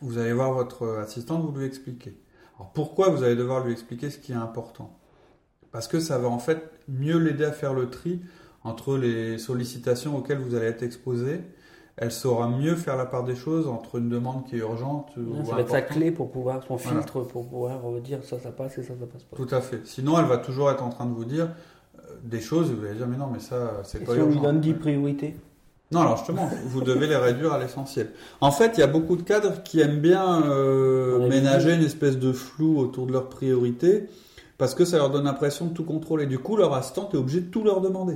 vous 0.00 0.18
allez 0.18 0.32
voir 0.32 0.52
votre 0.52 0.98
assistante, 0.98 1.42
vous 1.42 1.58
lui 1.58 1.66
expliquer. 1.66 2.16
Alors 2.56 2.70
pourquoi 2.72 3.08
vous 3.08 3.24
allez 3.24 3.34
devoir 3.34 3.64
lui 3.64 3.72
expliquer 3.72 4.10
ce 4.10 4.18
qui 4.18 4.32
est 4.32 4.36
important? 4.36 4.96
Parce 5.72 5.88
que 5.88 5.98
ça 5.98 6.18
va 6.18 6.28
en 6.28 6.38
fait 6.38 6.70
mieux 6.86 7.18
l'aider 7.18 7.44
à 7.44 7.52
faire 7.52 7.74
le 7.74 7.90
tri 7.90 8.20
entre 8.64 8.96
les 8.96 9.38
sollicitations 9.38 10.16
auxquelles 10.16 10.38
vous 10.38 10.54
allez 10.54 10.66
être 10.66 10.82
exposé, 10.82 11.40
elle 11.96 12.12
saura 12.12 12.48
mieux 12.48 12.74
faire 12.74 12.96
la 12.96 13.04
part 13.04 13.24
des 13.24 13.36
choses 13.36 13.68
entre 13.68 13.98
une 13.98 14.08
demande 14.08 14.46
qui 14.46 14.56
est 14.56 14.60
urgente 14.60 15.10
ou 15.16 15.44
Ça 15.44 15.56
va 15.56 15.60
être 15.60 15.70
sa 15.70 15.82
clé 15.82 16.10
pour 16.10 16.30
pouvoir, 16.30 16.62
son 16.66 16.78
filtre 16.78 17.20
pour 17.20 17.46
pouvoir 17.46 17.80
dire 18.02 18.24
ça, 18.24 18.38
ça 18.38 18.50
passe 18.50 18.78
et 18.78 18.82
ça, 18.82 18.94
ça 18.98 19.06
passe 19.06 19.24
pas. 19.24 19.36
Tout 19.36 19.48
à 19.50 19.60
fait. 19.60 19.86
Sinon, 19.86 20.18
elle 20.18 20.26
va 20.26 20.38
toujours 20.38 20.70
être 20.70 20.82
en 20.82 20.88
train 20.88 21.06
de 21.06 21.12
vous 21.12 21.26
dire 21.26 21.48
euh, 21.98 22.14
des 22.24 22.40
choses 22.40 22.70
et 22.70 22.74
vous 22.74 22.84
allez 22.86 22.94
dire 22.94 23.06
mais 23.06 23.18
non, 23.18 23.28
mais 23.30 23.40
ça, 23.40 23.82
c'est 23.84 24.04
pas 24.04 24.12
si 24.12 24.18
urgent. 24.18 24.30
on 24.30 24.32
lui 24.32 24.40
donne 24.40 24.60
10 24.60 24.74
priorités 24.74 25.36
non, 25.92 26.00
alors 26.00 26.16
justement, 26.16 26.48
vous 26.64 26.80
devez 26.80 27.06
les 27.06 27.16
réduire 27.16 27.52
à 27.52 27.58
l'essentiel. 27.58 28.12
En 28.40 28.50
fait, 28.50 28.78
il 28.78 28.80
y 28.80 28.82
a 28.82 28.86
beaucoup 28.86 29.14
de 29.14 29.22
cadres 29.22 29.62
qui 29.62 29.78
aiment 29.80 30.00
bien 30.00 30.42
euh, 30.44 31.28
ménager 31.28 31.74
une 31.74 31.82
espèce 31.82 32.18
de 32.18 32.32
flou 32.32 32.78
autour 32.78 33.06
de 33.06 33.12
leurs 33.12 33.28
priorités 33.28 34.08
parce 34.56 34.74
que 34.74 34.86
ça 34.86 34.96
leur 34.96 35.10
donne 35.10 35.24
l'impression 35.24 35.66
de 35.66 35.74
tout 35.74 35.84
contrôler. 35.84 36.24
Du 36.24 36.38
coup, 36.38 36.56
leur 36.56 36.72
assistant 36.72 37.10
est 37.12 37.16
obligé 37.18 37.40
de 37.40 37.50
tout 37.50 37.62
leur 37.62 37.82
demander. 37.82 38.14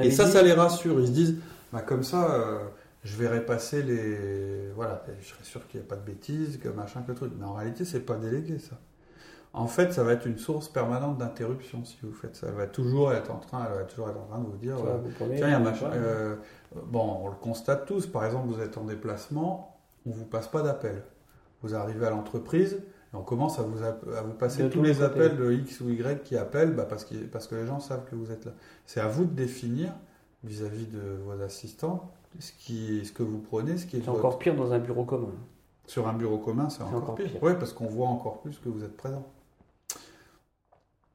Et 0.00 0.10
ça, 0.10 0.26
ça 0.26 0.42
les 0.42 0.52
rassure. 0.52 1.00
Ils 1.00 1.08
se 1.08 1.12
disent, 1.12 1.36
bah, 1.72 1.82
comme 1.82 2.02
ça, 2.02 2.34
euh, 2.34 2.58
je 3.02 3.16
verrai 3.16 3.44
passer 3.44 3.82
les. 3.82 4.70
Voilà, 4.74 5.04
je 5.20 5.26
serai 5.26 5.44
sûr 5.44 5.66
qu'il 5.68 5.80
n'y 5.80 5.86
a 5.86 5.88
pas 5.88 5.96
de 5.96 6.04
bêtises, 6.04 6.58
que 6.58 6.68
machin, 6.68 7.02
que 7.06 7.12
truc. 7.12 7.32
Mais 7.38 7.44
en 7.44 7.54
réalité, 7.54 7.84
c'est 7.84 8.00
pas 8.00 8.16
délégué, 8.16 8.58
ça. 8.58 8.76
En 9.52 9.68
fait, 9.68 9.92
ça 9.92 10.02
va 10.02 10.12
être 10.12 10.26
une 10.26 10.38
source 10.38 10.68
permanente 10.68 11.16
d'interruption 11.16 11.84
si 11.84 11.96
vous 12.02 12.12
faites 12.12 12.34
ça. 12.34 12.48
Elle 12.48 12.54
va 12.54 12.66
toujours 12.66 13.12
être 13.12 13.30
en 13.30 13.38
train, 13.38 13.64
elle 13.70 13.78
va 13.78 13.84
toujours 13.84 14.08
être 14.08 14.18
en 14.18 14.24
train 14.24 14.38
de 14.40 14.46
vous 14.46 14.56
dire, 14.56 14.76
euh, 14.84 14.98
tiens, 15.36 15.46
il 15.46 15.50
y 15.50 15.54
a 15.54 15.60
machin. 15.60 15.90
Euh, 15.92 16.34
bon, 16.86 17.20
on 17.22 17.28
le 17.28 17.36
constate 17.36 17.86
tous. 17.86 18.08
Par 18.08 18.24
exemple, 18.24 18.48
vous 18.48 18.60
êtes 18.60 18.76
en 18.78 18.84
déplacement, 18.84 19.78
on 20.06 20.10
vous 20.10 20.24
passe 20.24 20.48
pas 20.48 20.62
d'appel. 20.62 21.04
Vous 21.62 21.76
arrivez 21.76 22.04
à 22.04 22.10
l'entreprise, 22.10 22.82
on 23.14 23.22
commence 23.22 23.58
à 23.58 23.62
vous, 23.62 23.82
à 23.82 24.22
vous 24.22 24.32
passer 24.32 24.68
tous 24.68 24.82
les 24.82 25.02
appels 25.02 25.36
de 25.36 25.52
X 25.52 25.80
ou 25.80 25.90
Y 25.90 26.22
qui 26.22 26.36
appellent 26.36 26.74
bah, 26.74 26.86
parce, 26.88 27.04
que, 27.04 27.14
parce 27.14 27.46
que 27.46 27.54
les 27.54 27.66
gens 27.66 27.80
savent 27.80 28.04
que 28.10 28.14
vous 28.14 28.30
êtes 28.30 28.44
là. 28.44 28.52
C'est 28.86 29.00
à 29.00 29.08
vous 29.08 29.24
de 29.24 29.32
définir 29.32 29.92
vis-à-vis 30.42 30.86
de 30.86 31.00
vos 31.24 31.40
assistants 31.42 32.10
ce, 32.38 32.52
qui, 32.52 33.04
ce 33.04 33.12
que 33.12 33.22
vous 33.22 33.38
prenez, 33.38 33.78
ce 33.78 33.86
qui 33.86 33.96
est. 33.96 34.02
C'est 34.02 34.08
encore 34.08 34.38
pire 34.38 34.54
dans 34.54 34.72
un 34.72 34.78
bureau 34.78 35.04
commun. 35.04 35.32
Sur 35.86 36.08
un 36.08 36.14
bureau 36.14 36.38
commun, 36.38 36.70
c'est 36.70 36.82
encore, 36.82 37.14
pire. 37.14 37.30
Oui, 37.42 37.52
parce 37.58 37.72
qu'on 37.72 37.86
voit 37.86 38.08
encore 38.08 38.40
plus 38.40 38.58
que 38.58 38.68
vous 38.68 38.84
êtes 38.84 38.96
présent. 38.96 39.24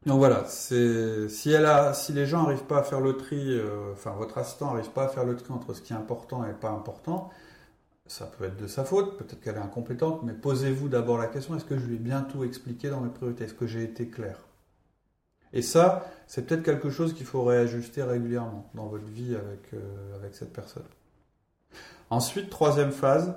Donc 0.06 0.20
voilà, 0.20 0.46
si, 0.46 1.52
elle 1.52 1.66
a, 1.66 1.94
si 1.94 2.14
les 2.14 2.26
gens 2.26 2.44
n'arrivent 2.44 2.64
pas 2.64 2.80
à 2.80 2.84
faire 2.84 3.02
le 3.02 3.18
tri, 3.18 3.38
euh, 3.38 3.92
enfin 3.92 4.12
votre 4.12 4.38
assistant 4.38 4.68
n'arrive 4.68 4.92
pas 4.92 5.04
à 5.04 5.08
faire 5.10 5.26
le 5.26 5.36
tri 5.36 5.52
entre 5.52 5.74
ce 5.74 5.82
qui 5.82 5.92
est 5.92 5.96
important 5.96 6.46
et 6.46 6.54
pas 6.54 6.70
important, 6.70 7.30
ça 8.10 8.26
peut 8.26 8.46
être 8.46 8.58
de 8.58 8.68
sa 8.68 8.84
faute, 8.84 9.18
peut-être 9.18 9.40
qu'elle 9.40 9.56
est 9.56 9.60
incompétente, 9.60 10.24
mais 10.24 10.34
posez-vous 10.34 10.90
d'abord 10.90 11.18
la 11.18 11.28
question, 11.28 11.56
est-ce 11.56 11.66
que 11.66 11.78
je 11.78 11.86
lui 11.86 11.96
ai 11.96 12.00
bien 12.00 12.22
tout 12.22 12.44
expliqué 12.44 12.90
dans 12.90 13.02
mes 13.02 13.10
priorités? 13.10 13.44
Est-ce 13.44 13.54
que 13.54 13.68
j'ai 13.68 13.84
été 13.84 14.08
clair? 14.08 14.40
Et 15.54 15.62
ça, 15.62 16.06
c'est 16.28 16.46
peut-être 16.46 16.64
quelque 16.64 16.90
chose 16.90 17.14
qu'il 17.14 17.26
faut 17.26 17.44
réajuster 17.44 18.02
régulièrement 18.02 18.70
dans 18.74 18.88
votre 18.88 19.06
vie 19.06 19.36
avec, 19.36 19.74
euh, 19.74 20.16
avec 20.16 20.36
cette 20.36 20.54
personne. 20.54 20.84
Ensuite, 22.10 22.50
troisième 22.50 22.92
phase, 22.92 23.36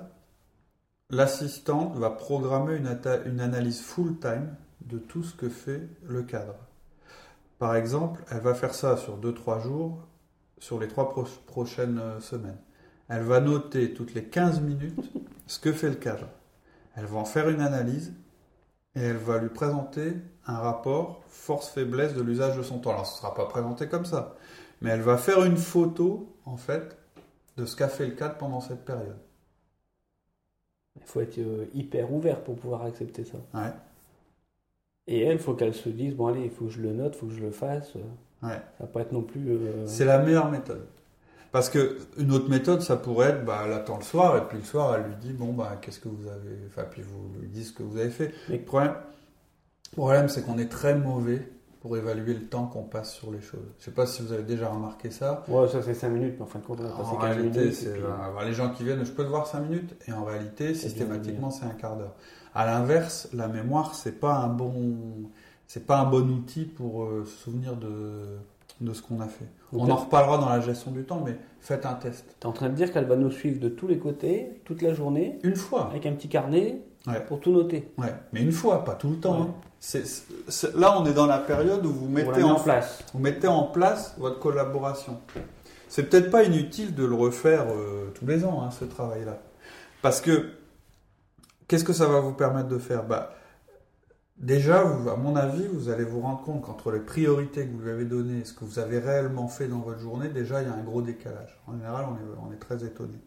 l'assistante 1.11 1.95
va 1.95 2.09
programmer 2.09 2.75
une, 2.75 3.39
analyse 3.39 3.81
full-time 3.81 4.55
de 4.81 4.97
tout 4.97 5.23
ce 5.23 5.35
que 5.35 5.49
fait 5.49 5.87
le 6.03 6.23
cadre. 6.23 6.55
Par 7.59 7.75
exemple, 7.75 8.23
elle 8.31 8.41
va 8.41 8.55
faire 8.55 8.73
ça 8.73 8.97
sur 8.97 9.19
2-3 9.19 9.61
jours, 9.61 9.99
sur 10.57 10.79
les 10.79 10.87
3 10.87 11.13
prochaines 11.45 11.99
euh, 11.99 12.19
semaines. 12.19 12.57
Elle 13.15 13.21
va 13.21 13.39
noter 13.39 13.93
toutes 13.93 14.15
les 14.15 14.23
15 14.23 14.61
minutes 14.61 15.11
ce 15.45 15.59
que 15.59 15.71
fait 15.71 15.89
le 15.89 15.95
cadre. 15.95 16.27
Elle 16.95 17.05
va 17.05 17.19
en 17.19 17.25
faire 17.25 17.47
une 17.47 17.61
analyse 17.61 18.11
et 18.95 19.01
elle 19.01 19.17
va 19.17 19.37
lui 19.37 19.49
présenter 19.49 20.15
un 20.47 20.57
rapport 20.57 21.21
force-faiblesse 21.27 22.15
de 22.15 22.23
l'usage 22.23 22.57
de 22.57 22.63
son 22.63 22.79
temps. 22.79 22.89
Alors 22.89 23.05
ce 23.05 23.13
ne 23.13 23.17
sera 23.17 23.35
pas 23.35 23.45
présenté 23.45 23.87
comme 23.87 24.05
ça, 24.05 24.35
mais 24.81 24.89
elle 24.89 25.01
va 25.01 25.17
faire 25.17 25.43
une 25.43 25.57
photo, 25.57 26.35
en 26.45 26.57
fait, 26.57 26.97
de 27.55 27.65
ce 27.65 27.75
qu'a 27.75 27.87
fait 27.87 28.07
le 28.07 28.15
cadre 28.15 28.37
pendant 28.37 28.61
cette 28.61 28.83
période. 28.83 29.19
Il 30.99 31.05
faut 31.05 31.21
être 31.21 31.37
euh, 31.37 31.65
hyper 31.75 32.11
ouvert 32.11 32.43
pour 32.43 32.55
pouvoir 32.55 32.81
accepter 32.81 33.25
ça. 33.25 33.37
Ouais. 33.53 33.73
Et 35.05 35.21
elle, 35.21 35.33
il 35.33 35.39
faut 35.39 35.53
qu'elle 35.53 35.75
se 35.75 35.89
dise, 35.89 36.15
bon 36.15 36.27
allez, 36.27 36.45
il 36.45 36.51
faut 36.51 36.65
que 36.65 36.71
je 36.71 36.81
le 36.81 36.93
note, 36.93 37.13
il 37.15 37.19
faut 37.19 37.27
que 37.27 37.33
je 37.33 37.43
le 37.43 37.51
fasse. 37.51 37.93
Ouais. 38.41 38.59
Ça 38.79 38.87
pas 38.87 39.01
être 39.01 39.11
non 39.11 39.21
plus... 39.21 39.51
Euh, 39.51 39.85
C'est 39.85 40.05
la 40.05 40.17
meilleure 40.17 40.49
méthode. 40.49 40.87
Parce 41.53 41.69
que 41.69 41.99
une 42.17 42.31
autre 42.31 42.49
méthode, 42.49 42.81
ça 42.81 42.97
pourrait 42.97 43.29
être, 43.29 43.45
bah, 43.45 43.61
elle 43.63 43.73
attend 43.73 43.97
le 43.97 44.03
soir, 44.03 44.35
et 44.37 44.41
puis 44.41 44.57
le 44.57 44.63
soir, 44.63 44.95
elle 44.95 45.03
lui 45.03 45.15
dit, 45.21 45.33
bon, 45.33 45.53
bah, 45.53 45.77
qu'est-ce 45.79 45.99
que 45.99 46.09
vous 46.09 46.27
avez 46.27 46.57
Enfin, 46.67 46.81
puis 46.89 47.03
vous 47.03 47.39
lui 47.39 47.47
dites 47.47 47.67
ce 47.67 47.73
que 47.73 47.83
vous 47.83 47.99
avez 47.99 48.09
fait. 48.09 48.33
Mais 48.49 48.57
le 48.57 48.63
problème, 48.63 48.95
problème 49.91 50.29
c'est 50.29 50.41
qu'on 50.41 50.57
est 50.57 50.69
très 50.69 50.95
mauvais 50.95 51.47
pour 51.79 51.95
évaluer 51.95 52.33
le 52.33 52.45
temps 52.45 52.65
qu'on 52.65 52.81
passe 52.81 53.13
sur 53.13 53.31
les 53.31 53.41
choses. 53.41 53.67
Je 53.77 53.85
sais 53.85 53.91
pas 53.91 54.07
si 54.07 54.23
vous 54.23 54.33
avez 54.33 54.41
déjà 54.41 54.67
remarqué 54.67 55.11
ça. 55.11 55.43
Ouais, 55.47 55.67
ça 55.67 55.83
c'est 55.83 55.93
5 55.93 56.09
minutes, 56.09 56.33
mais 56.37 56.43
en 56.43 56.47
fin 56.47 56.57
de 56.57 56.65
compte, 56.65 56.79
on 56.81 57.03
En 57.03 57.17
réalité, 57.17 57.71
c'est 57.71 57.99
euh, 57.99 58.45
les 58.45 58.53
gens 58.53 58.71
qui 58.71 58.83
viennent, 58.83 59.05
je 59.05 59.11
peux 59.11 59.23
te 59.23 59.29
voir 59.29 59.45
5 59.45 59.59
minutes, 59.59 59.93
et 60.07 60.11
en 60.11 60.23
réalité, 60.23 60.73
systématiquement, 60.73 61.51
c'est 61.51 61.65
un 61.65 61.69
quart 61.69 61.97
d'heure. 61.97 62.15
À 62.55 62.65
l'inverse, 62.65 63.29
la 63.31 63.47
mémoire, 63.47 63.93
c'est 63.93 64.19
pas 64.19 64.37
un 64.37 64.47
bon, 64.47 65.29
c'est 65.67 65.85
pas 65.85 65.99
un 65.99 66.05
bon 66.05 66.27
outil 66.29 66.65
pour 66.65 67.03
euh, 67.03 67.25
se 67.25 67.43
souvenir 67.43 67.75
de 67.75 68.39
de 68.81 68.93
ce 68.93 69.01
qu'on 69.01 69.19
a 69.19 69.27
fait. 69.27 69.45
On 69.71 69.89
en 69.89 69.95
reparlera 69.95 70.37
dans 70.37 70.49
la 70.49 70.59
gestion 70.59 70.91
du 70.91 71.03
temps, 71.03 71.21
mais 71.25 71.37
faites 71.61 71.85
un 71.85 71.93
test. 71.93 72.25
Tu 72.39 72.45
es 72.45 72.49
en 72.49 72.51
train 72.51 72.69
de 72.69 72.75
dire 72.75 72.91
qu'elle 72.91 73.05
va 73.05 73.15
nous 73.15 73.31
suivre 73.31 73.59
de 73.59 73.69
tous 73.69 73.87
les 73.87 73.97
côtés, 73.97 74.61
toute 74.65 74.81
la 74.81 74.93
journée 74.93 75.39
Une 75.43 75.55
fois. 75.55 75.87
Avec 75.89 76.05
un 76.05 76.13
petit 76.13 76.29
carnet 76.29 76.81
pour 77.27 77.39
tout 77.39 77.51
noter. 77.51 77.91
Ouais, 77.97 78.13
mais 78.31 78.41
une 78.41 78.51
fois, 78.51 78.83
pas 78.83 78.95
tout 78.95 79.09
le 79.09 79.17
temps. 79.17 79.41
Hein. 79.41 79.99
là, 80.75 80.99
on 80.99 81.05
est 81.05 81.13
dans 81.13 81.25
la 81.25 81.39
période 81.39 81.85
où 81.85 81.91
vous 81.91 82.07
mettez, 82.07 82.43
en, 82.43 82.55
place. 82.55 83.03
vous 83.13 83.19
mettez 83.19 83.47
en 83.47 83.63
place 83.63 84.15
votre 84.17 84.39
collaboration. 84.39 85.19
C'est 85.89 86.09
peut-être 86.09 86.31
pas 86.31 86.43
inutile 86.43 86.95
de 86.95 87.05
le 87.05 87.13
refaire 87.13 87.65
euh, 87.69 88.11
tous 88.15 88.25
les 88.25 88.45
ans, 88.45 88.63
hein, 88.63 88.71
ce 88.71 88.85
travail-là. 88.85 89.39
Parce 90.01 90.21
que, 90.21 90.51
qu'est-ce 91.67 91.83
que 91.83 91.93
ça 91.93 92.07
va 92.07 92.19
vous 92.19 92.33
permettre 92.33 92.69
de 92.69 92.79
faire? 92.79 93.03
Bah, 93.03 93.35
Déjà, 94.37 94.81
à 94.81 95.15
mon 95.15 95.35
avis, 95.35 95.67
vous 95.67 95.89
allez 95.89 96.03
vous 96.03 96.21
rendre 96.21 96.41
compte 96.41 96.63
qu'entre 96.63 96.91
les 96.91 96.99
priorités 96.99 97.65
que 97.65 97.71
vous 97.71 97.81
lui 97.81 97.91
avez 97.91 98.05
données 98.05 98.39
et 98.39 98.45
ce 98.45 98.53
que 98.53 98.65
vous 98.65 98.79
avez 98.79 98.99
réellement 98.99 99.47
fait 99.47 99.67
dans 99.67 99.79
votre 99.79 99.99
journée, 99.99 100.27
déjà, 100.29 100.61
il 100.61 100.67
y 100.67 100.71
a 100.71 100.73
un 100.73 100.83
gros 100.83 101.01
décalage. 101.01 101.61
En 101.67 101.73
général, 101.73 102.07
on 102.41 102.51
est, 102.51 102.57
très 102.57 102.83
étonné. 102.83 103.17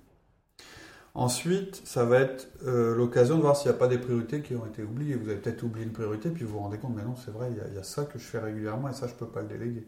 Ensuite, 1.15 1.81
ça 1.87 2.05
va 2.05 2.19
être 2.21 2.49
euh, 2.67 2.95
l'occasion 2.95 3.37
de 3.37 3.41
voir 3.41 3.57
s'il 3.57 3.71
n'y 3.71 3.77
a 3.77 3.79
pas 3.79 3.89
des 3.89 3.99
priorités 3.99 4.43
qui 4.43 4.55
ont 4.55 4.67
été 4.67 4.83
oubliées. 4.83 5.15
Vous 5.15 5.29
avez 5.29 5.39
peut-être 5.39 5.63
oublié 5.63 5.87
une 5.87 5.93
priorité, 5.93 6.29
puis 6.29 6.45
vous 6.45 6.55
vous 6.55 6.59
rendez 6.59 6.77
compte, 6.77 6.95
mais 6.95 7.05
non, 7.05 7.15
c'est 7.17 7.31
vrai, 7.31 7.51
il 7.51 7.75
y, 7.75 7.79
a, 7.79 7.83
ça 7.83 8.05
que 8.05 8.19
je 8.19 8.25
fais 8.25 8.39
régulièrement 8.39 8.91
et 8.91 8.93
ça, 8.93 9.07
je 9.07 9.15
ne 9.15 9.19
peux 9.19 9.29
pas 9.29 9.41
le 9.41 9.49
déléguer. 9.49 9.87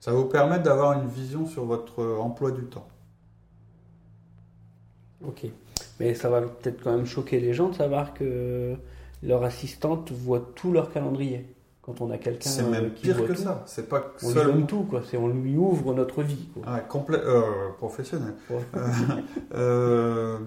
Ça 0.00 0.12
va 0.12 0.18
vous 0.18 0.28
permettre 0.28 0.64
d'avoir 0.64 1.00
une 1.00 1.08
vision 1.08 1.46
sur 1.46 1.64
votre 1.64 2.04
emploi 2.18 2.50
du 2.50 2.64
temps. 2.64 2.88
Ok. 5.24 5.46
Mais 5.98 6.14
ça 6.14 6.28
va 6.28 6.42
peut-être 6.42 6.82
quand 6.82 6.96
même 6.96 7.06
choquer 7.06 7.40
les 7.40 7.54
gens 7.54 7.68
de 7.68 7.74
savoir 7.74 8.14
que 8.14 8.76
leur 9.22 9.44
assistante 9.44 10.12
voit 10.12 10.50
tout 10.54 10.72
leur 10.72 10.92
calendrier. 10.92 11.54
Quand 11.82 12.02
on 12.02 12.10
a 12.10 12.18
quelqu'un 12.18 12.50
c'est 12.50 12.62
même 12.62 12.86
euh, 12.86 12.90
qui 12.90 13.02
pire 13.02 13.26
que 13.26 13.34
ça. 13.34 13.64
C'est 13.66 13.88
pas 13.88 14.12
on 14.22 14.28
lui 14.28 14.34
donne 14.34 14.66
tout 14.66 14.82
quoi. 14.82 15.02
C'est 15.08 15.16
on 15.16 15.28
lui 15.28 15.56
ouvre 15.56 15.94
notre 15.94 16.22
vie. 16.22 16.48
Quoi. 16.52 16.62
Ah, 16.66 16.82
euh, 17.10 17.70
professionnel. 17.78 18.34
Euh, 19.54 20.38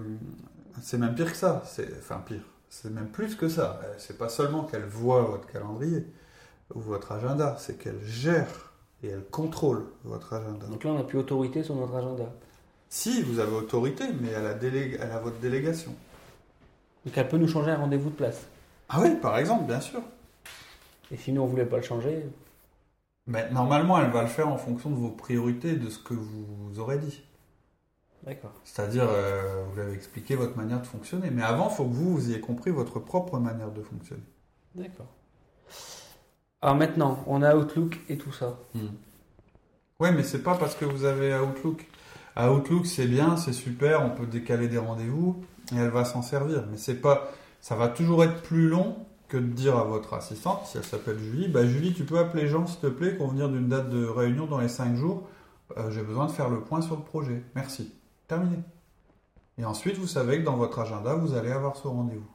c'est 0.80 0.98
même 0.98 1.14
pire 1.14 1.30
que 1.30 1.36
ça. 1.36 1.62
C'est 1.66 1.88
enfin 1.98 2.22
pire. 2.24 2.42
C'est 2.70 2.90
même 2.90 3.08
plus 3.08 3.34
que 3.36 3.48
ça. 3.48 3.80
C'est 3.98 4.16
pas 4.16 4.28
seulement 4.28 4.64
qu'elle 4.64 4.84
voit 4.84 5.22
votre 5.22 5.46
calendrier 5.46 6.06
ou 6.74 6.80
votre 6.80 7.12
agenda, 7.12 7.56
c'est 7.58 7.78
qu'elle 7.78 8.02
gère 8.04 8.72
et 9.02 9.08
elle 9.08 9.24
contrôle 9.24 9.84
votre 10.04 10.32
agenda. 10.32 10.66
Donc 10.66 10.84
là, 10.84 10.90
on 10.90 10.98
n'a 10.98 11.04
plus 11.04 11.18
autorité 11.18 11.62
sur 11.62 11.74
notre 11.76 11.94
agenda. 11.94 12.24
Si, 12.88 13.22
vous 13.22 13.38
avez 13.38 13.54
autorité, 13.54 14.04
mais 14.20 14.28
elle 14.28 14.46
a, 14.46 14.56
elle 14.62 15.10
a 15.10 15.18
votre 15.18 15.38
délégation. 15.38 15.94
Donc 17.04 17.18
elle 17.18 17.28
peut 17.28 17.36
nous 17.36 17.48
changer 17.48 17.70
un 17.70 17.76
rendez-vous 17.76 18.10
de 18.10 18.14
place. 18.14 18.46
Ah 18.96 19.00
oui, 19.02 19.16
par 19.20 19.38
exemple, 19.38 19.64
bien 19.64 19.80
sûr. 19.80 20.00
Et 21.10 21.16
si 21.16 21.32
nous, 21.32 21.42
on 21.42 21.46
ne 21.46 21.50
voulait 21.50 21.66
pas 21.66 21.78
le 21.78 21.82
changer 21.82 22.24
Mais 23.26 23.50
Normalement, 23.50 24.00
elle 24.00 24.10
va 24.10 24.22
le 24.22 24.28
faire 24.28 24.48
en 24.48 24.56
fonction 24.56 24.88
de 24.90 24.94
vos 24.94 25.10
priorités, 25.10 25.74
de 25.74 25.90
ce 25.90 25.98
que 25.98 26.14
vous 26.14 26.78
aurez 26.78 26.98
dit. 26.98 27.24
D'accord. 28.22 28.52
C'est-à-dire, 28.62 29.08
euh, 29.08 29.64
vous 29.68 29.76
l'avez 29.76 29.94
expliqué 29.94 30.36
votre 30.36 30.56
manière 30.56 30.80
de 30.80 30.86
fonctionner. 30.86 31.30
Mais 31.30 31.42
avant, 31.42 31.68
il 31.70 31.74
faut 31.74 31.84
que 31.84 31.92
vous, 31.92 32.14
vous 32.14 32.30
ayez 32.30 32.40
compris 32.40 32.70
votre 32.70 33.00
propre 33.00 33.38
manière 33.40 33.72
de 33.72 33.82
fonctionner. 33.82 34.22
D'accord. 34.76 35.08
Alors 36.62 36.76
maintenant, 36.76 37.18
on 37.26 37.42
a 37.42 37.56
Outlook 37.56 37.98
et 38.08 38.16
tout 38.16 38.32
ça. 38.32 38.58
Hmm. 38.74 38.86
Oui, 39.98 40.10
mais 40.14 40.22
c'est 40.22 40.42
pas 40.42 40.56
parce 40.56 40.76
que 40.76 40.84
vous 40.84 41.04
avez 41.04 41.34
Outlook. 41.34 41.84
Outlook, 42.36 42.86
c'est 42.86 43.06
bien, 43.06 43.36
c'est 43.36 43.52
super, 43.52 44.02
on 44.02 44.10
peut 44.10 44.26
décaler 44.26 44.68
des 44.68 44.78
rendez-vous 44.78 45.44
et 45.72 45.78
elle 45.78 45.90
va 45.90 46.04
s'en 46.04 46.22
servir. 46.22 46.64
Mais 46.70 46.76
c'est 46.76 47.00
pas 47.00 47.32
ça 47.64 47.76
va 47.76 47.88
toujours 47.88 48.22
être 48.22 48.42
plus 48.42 48.68
long 48.68 48.94
que 49.26 49.38
de 49.38 49.46
dire 49.46 49.78
à 49.78 49.84
votre 49.84 50.12
assistante, 50.12 50.66
si 50.66 50.76
elle 50.76 50.84
s'appelle 50.84 51.18
Julie, 51.18 51.48
bah 51.48 51.64
Julie, 51.64 51.94
tu 51.94 52.04
peux 52.04 52.18
appeler 52.18 52.46
Jean, 52.46 52.66
s'il 52.66 52.78
te 52.78 52.88
plaît, 52.88 53.16
convenir 53.16 53.48
d'une 53.48 53.70
date 53.70 53.88
de 53.88 54.04
réunion 54.04 54.44
dans 54.44 54.58
les 54.58 54.68
5 54.68 54.94
jours. 54.96 55.26
Euh, 55.78 55.90
j'ai 55.90 56.02
besoin 56.02 56.26
de 56.26 56.30
faire 56.30 56.50
le 56.50 56.60
point 56.60 56.82
sur 56.82 56.94
le 56.94 57.00
projet. 57.00 57.42
Merci. 57.54 57.94
Terminé. 58.28 58.58
Et 59.56 59.64
ensuite, 59.64 59.96
vous 59.96 60.06
savez 60.06 60.40
que 60.40 60.44
dans 60.44 60.58
votre 60.58 60.78
agenda, 60.78 61.14
vous 61.14 61.32
allez 61.32 61.50
avoir 61.50 61.76
ce 61.76 61.88
rendez-vous. 61.88 62.28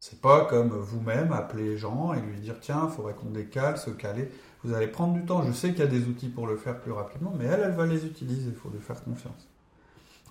C'est 0.00 0.22
pas 0.22 0.46
comme 0.46 0.70
vous-même 0.70 1.30
appeler 1.34 1.76
Jean 1.76 2.14
et 2.14 2.20
lui 2.22 2.40
dire 2.40 2.60
tiens, 2.60 2.88
il 2.88 2.96
faudrait 2.96 3.12
qu'on 3.12 3.28
décale, 3.28 3.76
se 3.76 3.90
caler. 3.90 4.30
Vous 4.62 4.72
allez 4.72 4.86
prendre 4.86 5.12
du 5.12 5.26
temps. 5.26 5.42
Je 5.42 5.52
sais 5.52 5.72
qu'il 5.72 5.80
y 5.80 5.82
a 5.82 5.86
des 5.86 6.06
outils 6.06 6.30
pour 6.30 6.46
le 6.46 6.56
faire 6.56 6.80
plus 6.80 6.92
rapidement, 6.92 7.34
mais 7.38 7.44
elle, 7.44 7.60
elle 7.60 7.74
va 7.74 7.84
les 7.84 8.06
utiliser. 8.06 8.48
Il 8.48 8.56
faut 8.56 8.70
lui 8.70 8.80
faire 8.80 9.04
confiance. 9.04 9.50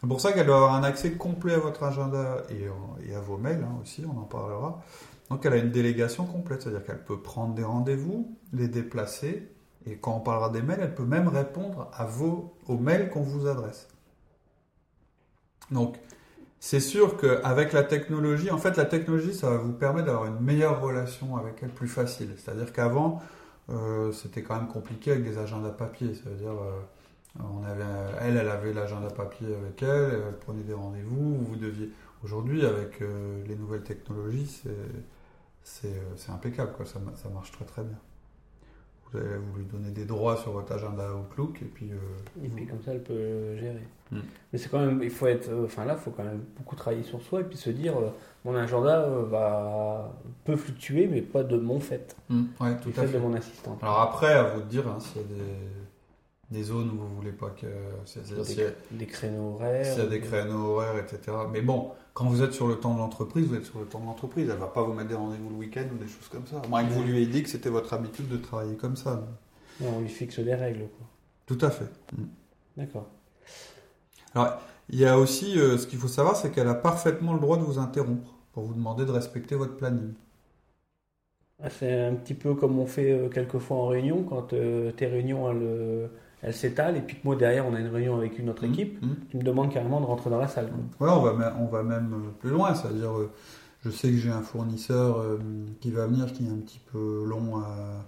C'est 0.03 0.10
pour 0.10 0.19
ça 0.19 0.33
qu'elle 0.33 0.48
doit 0.48 0.57
avoir 0.57 0.75
un 0.75 0.83
accès 0.83 1.13
complet 1.13 1.53
à 1.53 1.60
votre 1.60 1.81
agenda 1.83 2.43
et, 2.50 3.15
à 3.15 3.22
vos 3.22 3.38
mails 3.38 3.63
hein, 3.63 3.79
aussi, 3.81 4.03
on 4.05 4.19
en 4.19 4.25
parlera. 4.25 4.83
Donc 5.29 5.45
elle 5.45 5.53
a 5.53 5.55
une 5.55 5.72
délégation 5.72 6.25
complète, 6.25 6.62
c'est-à-dire 6.62 6.83
qu'elle 6.83 7.05
peut 7.05 7.22
prendre 7.22 7.55
des 7.55 7.63
rendez-vous, 7.63 8.38
les 8.51 8.67
déplacer, 8.67 9.50
et 9.86 9.95
quand 9.95 10.13
on 10.13 10.19
parlera 10.19 10.50
des 10.50 10.62
mails, 10.62 10.81
elle 10.81 10.93
peut 10.93 11.05
même 11.05 11.29
répondre 11.29 11.89
aux 12.67 12.77
mails 12.77 13.12
qu'on 13.12 13.22
vous 13.22 13.48
adresse. 13.48 13.88
Donc, 15.72 15.98
c'est 16.60 16.81
sûr 16.81 17.15
qu'avec 17.15 17.72
la 17.72 17.83
technologie, 17.83 18.51
en 18.51 18.57
fait, 18.57 18.75
la 18.75 18.86
technologie, 18.86 19.33
ça 19.33 19.51
va 19.51 19.57
vous 19.57 19.72
permettre 19.72 20.07
d'avoir 20.07 20.25
une 20.25 20.41
meilleure 20.41 20.81
relation 20.81 21.38
avec 21.38 21.63
elle, 21.63 21.69
plus 21.69 21.88
facile. 21.88 22.36
C'est-à-dire 22.38 22.74
qu'avant, 22.74 23.22
euh, 23.69 24.12
c'était 24.12 24.43
quand 24.43 24.57
même 24.57 24.67
compliqué 24.67 25.12
avec 25.12 25.24
des 25.24 25.38
agendas 25.38 25.72
papier. 25.72 26.13
Ça 26.13 26.29
veut 26.29 26.36
dire, 26.36 26.51
euh, 26.51 26.81
on 27.40 27.63
avait, 27.63 27.84
elle, 28.22 28.38
elle 28.38 28.50
avait 28.50 28.74
l'agenda 28.74 29.10
papier 29.10 29.48
avec 29.56 29.82
elle, 29.82 30.22
elle 30.28 30.38
prenait 30.40 30.63
des 30.63 30.74
rendez-vous, 30.74 31.36
vous 31.36 31.56
deviez. 31.56 31.90
Aujourd'hui, 32.24 32.66
avec 32.66 33.02
euh, 33.02 33.44
les 33.48 33.56
nouvelles 33.56 33.84
technologies, 33.84 34.62
c'est 35.63 35.88
euh, 35.88 36.34
impeccable, 36.34 36.72
quoi. 36.74 36.86
Ça, 36.86 37.00
ça, 37.16 37.30
marche 37.30 37.52
très 37.52 37.66
très 37.66 37.84
bien. 37.84 37.98
Vous, 39.06 39.18
allez, 39.18 39.36
vous 39.36 39.58
lui 39.58 39.66
donnez 39.66 39.92
des 39.92 40.06
droits 40.06 40.38
sur 40.38 40.52
votre 40.52 40.72
agenda 40.72 41.13
Outlook 41.16 41.62
et 41.62 41.66
puis. 41.66 41.92
Euh, 41.92 42.46
et 42.46 42.48
puis 42.48 42.66
comme 42.66 42.82
ça, 42.82 42.94
elle 42.94 43.04
peut 43.04 43.58
gérer. 43.58 43.86
Hmm. 44.12 44.22
Mais 44.52 44.60
c'est 44.60 44.70
quand 44.70 44.80
même, 44.80 45.02
il 45.04 45.10
faut 45.10 45.28
être, 45.28 45.52
enfin 45.66 45.86
là, 45.86 45.96
il 45.98 46.00
faut 46.00 46.12
quand 46.12 46.24
même 46.24 46.44
beaucoup 46.56 46.75
travailler 46.75 47.04
sur 47.04 47.22
soi 47.22 47.42
et 47.42 47.44
puis 47.44 47.58
se 47.58 47.72
dire, 47.72 47.96
mon 48.46 48.56
agenda 48.56 49.06
va 49.24 50.13
peut 50.46 50.56
fluctuer, 50.56 51.08
mais 51.08 51.22
pas 51.22 51.44
de 51.44 51.58
mon 51.58 51.80
fait. 51.80 52.16
Hmm. 52.30 52.44
Ouais, 52.62 52.78
tout 52.78 52.90
à 52.96 53.06
fait. 53.06 53.18
de 53.18 53.20
mon 53.20 53.34
assistant. 53.34 53.78
Alors 53.82 54.00
après, 54.02 54.34
à 54.34 54.44
vous 54.44 54.62
de 54.62 54.68
dire 54.68 54.88
hein, 54.88 55.00
s'il 55.00 55.22
y 55.22 55.25
a 55.25 55.28
des 55.28 55.44
des 56.53 56.63
zones 56.63 56.91
où 56.91 56.98
vous 56.98 57.15
voulez 57.15 57.31
pas 57.31 57.50
que. 57.50 57.67
des, 58.91 59.05
créneaux 59.05 59.55
horaires. 59.55 59.86
S'il 59.86 60.03
y 60.03 60.05
a 60.05 60.10
des 60.10 60.22
créneaux 60.22 60.75
horaires, 60.75 60.98
etc. 60.98 61.36
Mais 61.51 61.62
bon, 61.62 61.91
quand 62.13 62.25
vous 62.25 62.41
êtes 62.41 62.53
sur 62.53 62.67
le 62.67 62.75
temps 62.75 62.93
de 62.93 63.00
l'entreprise, 63.00 63.48
vous 63.48 63.55
êtes 63.55 63.65
sur 63.65 63.79
le 63.79 63.86
temps 63.86 64.00
de 64.00 64.05
l'entreprise. 64.05 64.48
Elle 64.50 64.57
va 64.57 64.67
pas 64.67 64.83
vous 64.83 64.93
mettre 64.93 65.10
des 65.10 65.15
rendez-vous 65.15 65.50
le 65.50 65.55
week-end 65.55 65.86
ou 65.93 65.98
des 65.98 66.07
choses 66.07 66.29
comme 66.31 66.45
ça. 66.45 66.62
Moi, 66.69 66.83
que 66.83 66.93
vous 66.93 67.03
lui 67.03 67.17
ayez 67.17 67.25
dit 67.25 67.43
que 67.43 67.50
c'était 67.50 67.69
votre 67.69 67.93
habitude 67.93 68.29
de 68.29 68.38
travailler 68.38 68.75
comme 68.75 68.95
ça. 68.95 69.27
on 69.81 70.00
lui 70.00 70.10
fixe 70.10 70.39
des 70.39 70.55
règles. 70.55 70.88
Quoi. 70.98 71.07
Tout 71.48 71.65
à 71.65 71.72
fait. 71.72 71.89
Mm. 72.15 72.24
D'accord. 72.77 73.10
Alors, 74.36 74.62
Il 74.89 75.00
y 75.00 75.05
a 75.05 75.17
aussi, 75.17 75.57
euh, 75.57 75.77
ce 75.77 75.88
qu'il 75.88 75.98
faut 75.98 76.07
savoir, 76.07 76.36
c'est 76.36 76.51
qu'elle 76.51 76.67
a 76.67 76.75
parfaitement 76.75 77.33
le 77.33 77.39
droit 77.39 77.57
de 77.57 77.63
vous 77.63 77.79
interrompre 77.79 78.36
pour 78.51 78.63
vous 78.63 78.74
demander 78.74 79.05
de 79.05 79.12
respecter 79.12 79.55
votre 79.55 79.75
planning. 79.75 80.13
Ah, 81.63 81.69
c'est 81.69 82.05
un 82.05 82.13
petit 82.15 82.33
peu 82.33 82.53
comme 82.53 82.77
on 82.77 82.86
fait 82.86 83.12
euh, 83.12 83.29
quelquefois 83.29 83.77
en 83.77 83.88
réunion, 83.88 84.24
quand 84.24 84.53
euh, 84.53 84.91
tes 84.91 85.07
réunions 85.07 85.50
elles, 85.50 86.10
s'étalent 86.51 86.97
et 86.97 87.01
puis 87.01 87.15
que 87.17 87.21
moi 87.23 87.35
derrière 87.35 87.65
on 87.65 87.73
a 87.73 87.79
une 87.79 87.88
réunion 87.88 88.17
avec 88.17 88.38
une 88.39 88.50
autre 88.50 88.65
mmh, 88.65 88.71
équipe, 88.71 89.01
mmh. 89.01 89.15
tu 89.29 89.38
me 89.38 89.43
demandes 89.43 89.71
carrément 89.71 90.01
de 90.01 90.05
rentrer 90.05 90.29
dans 90.29 90.39
la 90.39 90.47
salle. 90.47 90.71
Ouais, 91.00 91.09
on 91.09 91.21
va, 91.21 91.55
on 91.59 91.65
va 91.67 91.83
même 91.83 92.15
plus 92.39 92.50
loin, 92.50 92.73
c'est-à-dire 92.73 93.12
je 93.85 93.89
sais 93.89 94.09
que 94.09 94.17
j'ai 94.17 94.31
un 94.31 94.41
fournisseur 94.41 95.23
qui 95.79 95.91
va 95.91 96.07
venir 96.07 96.33
qui 96.33 96.45
est 96.45 96.50
un 96.50 96.57
petit 96.57 96.81
peu 96.91 97.23
long 97.25 97.59
à 97.59 98.05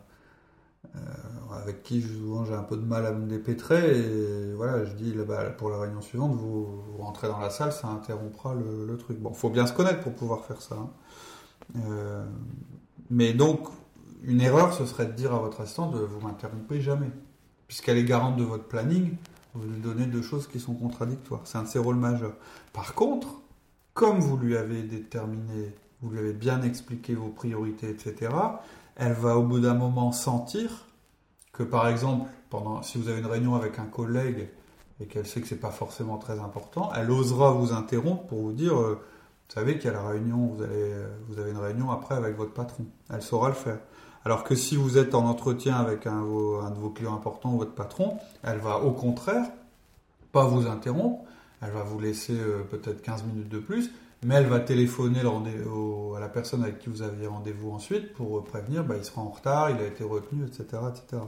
euh, 0.96 1.00
avec 1.64 1.84
qui 1.84 2.02
souvent 2.02 2.46
j'ai 2.46 2.54
un 2.54 2.64
peu 2.64 2.76
de 2.76 2.86
mal 2.86 3.06
à 3.06 3.12
me 3.12 3.28
dépêtrer 3.28 3.98
et 3.98 4.54
voilà 4.54 4.84
je 4.84 4.92
dis 4.94 5.14
bah, 5.28 5.50
pour 5.52 5.70
la 5.70 5.80
réunion 5.80 6.02
suivante 6.02 6.36
vous, 6.36 6.84
rentrez 7.00 7.28
dans 7.28 7.40
la 7.40 7.50
salle 7.50 7.72
ça 7.72 7.88
interrompra 7.88 8.54
le, 8.56 8.98
truc 8.98 9.20
bon 9.20 9.34
faut 9.34 9.50
bien 9.50 9.66
se 9.66 9.74
connaître 9.74 10.02
pour 10.02 10.14
pouvoir 10.14 10.44
faire 10.44 10.62
ça 10.62 10.76
hein. 10.76 10.90
euh, 11.88 12.26
mais 13.10 13.34
donc 13.34 13.68
une 14.24 14.42
erreur 14.42 14.74
ce 14.74 14.86
serait 14.86 15.06
de 15.06 15.14
dire 15.14 15.34
à 15.34 15.40
votre 15.40 15.62
assistant 15.62 15.90
de 15.90 16.00
vous 16.00 16.20
m'interrompez 16.26 16.82
jamais 16.82 17.10
puisqu'elle 17.68 17.98
est 17.98 18.04
garante 18.04 18.38
de 18.38 18.44
votre 18.44 18.66
planning 18.66 19.16
vous 19.54 19.68
lui 19.68 19.80
donnez 19.80 20.06
deux 20.06 20.22
choses 20.22 20.48
qui 20.48 20.60
sont 20.60 20.74
contradictoires 20.74 21.42
c'est 21.46 21.58
un 21.58 21.64
de 21.64 21.68
ses 21.68 21.80
rôles 21.80 21.96
majeurs 21.96 22.36
par 22.74 22.94
contre 22.94 23.28
comme 23.94 24.20
vous 24.20 24.38
lui 24.38 24.58
avez 24.58 24.84
déterminé 24.84 25.76
vous 26.02 26.10
lui 26.10 26.20
avez 26.20 26.34
bien 26.34 26.62
expliqué 26.62 27.16
vos 27.16 27.30
priorités 27.30 27.90
etc 27.90 28.30
elle 28.96 29.14
va 29.14 29.38
au 29.38 29.44
bout 29.44 29.60
d'un 29.60 29.74
moment 29.74 30.12
sentir 30.12 30.86
que 31.56 31.64
par 31.64 31.88
exemple, 31.88 32.30
pendant, 32.50 32.82
si 32.84 32.98
vous 32.98 33.08
avez 33.08 33.20
une 33.20 33.26
réunion 33.26 33.56
avec 33.56 33.80
un 33.80 33.86
collègue 33.86 34.50
et 35.00 35.06
qu'elle 35.06 35.26
sait 35.26 35.42
que 35.42 35.48
c'est 35.48 35.60
pas 35.60 35.72
forcément 35.72 36.18
très 36.18 36.40
important, 36.40 36.92
elle 36.96 37.10
osera 37.10 37.52
vous 37.52 37.74
interrompre 37.74 38.26
pour 38.28 38.42
vous 38.42 38.52
dire, 38.52 38.78
euh, 38.78 38.96
vous 38.96 39.54
savez 39.54 39.78
qu'il 39.78 39.86
y 39.86 39.90
a 39.90 39.94
la 39.94 40.06
réunion, 40.06 40.48
vous, 40.48 40.64
allez, 40.64 40.94
vous 41.28 41.40
avez 41.40 41.52
une 41.52 41.58
réunion 41.58 41.92
après 41.92 42.16
avec 42.16 42.36
votre 42.36 42.54
patron. 42.54 42.86
Elle 43.10 43.22
saura 43.22 43.50
le 43.50 43.56
faire. 43.56 43.80
Alors 44.26 44.44
que 44.44 44.56
si 44.56 44.76
vous 44.76 44.98
êtes 44.98 45.14
en 45.14 45.26
entretien 45.26 45.76
avec 45.76 46.08
un, 46.08 46.22
de 46.22 46.80
vos 46.80 46.90
clients 46.90 47.14
importants 47.14 47.54
ou 47.54 47.60
votre 47.60 47.76
patron, 47.76 48.18
elle 48.44 48.58
va 48.58 48.80
au 48.80 48.92
contraire 48.92 49.46
pas 50.32 50.46
vous 50.46 50.68
interrompre, 50.68 51.24
elle 51.62 51.72
va 51.72 51.84
vous 51.84 52.00
laisser 52.00 52.34
euh, 52.34 52.64
peut-être 52.70 53.02
15 53.04 53.24
minutes 53.24 53.50
de 53.50 53.60
plus, 53.60 53.92
mais 54.26 54.36
elle 54.36 54.48
va 54.48 54.60
téléphoner 54.60 55.20
à 55.20 56.20
la 56.20 56.28
personne 56.28 56.64
avec 56.64 56.80
qui 56.80 56.90
vous 56.90 57.04
aviez 57.04 57.28
rendez-vous 57.28 57.72
ensuite 57.72 58.14
pour 58.14 58.44
prévenir, 58.44 58.84
bah, 58.84 58.96
il 58.98 59.06
sera 59.06 59.22
en 59.22 59.30
retard, 59.30 59.70
il 59.70 59.78
a 59.78 59.86
été 59.86 60.04
retenu, 60.04 60.44
etc. 60.46 60.64
etc. 60.90 61.22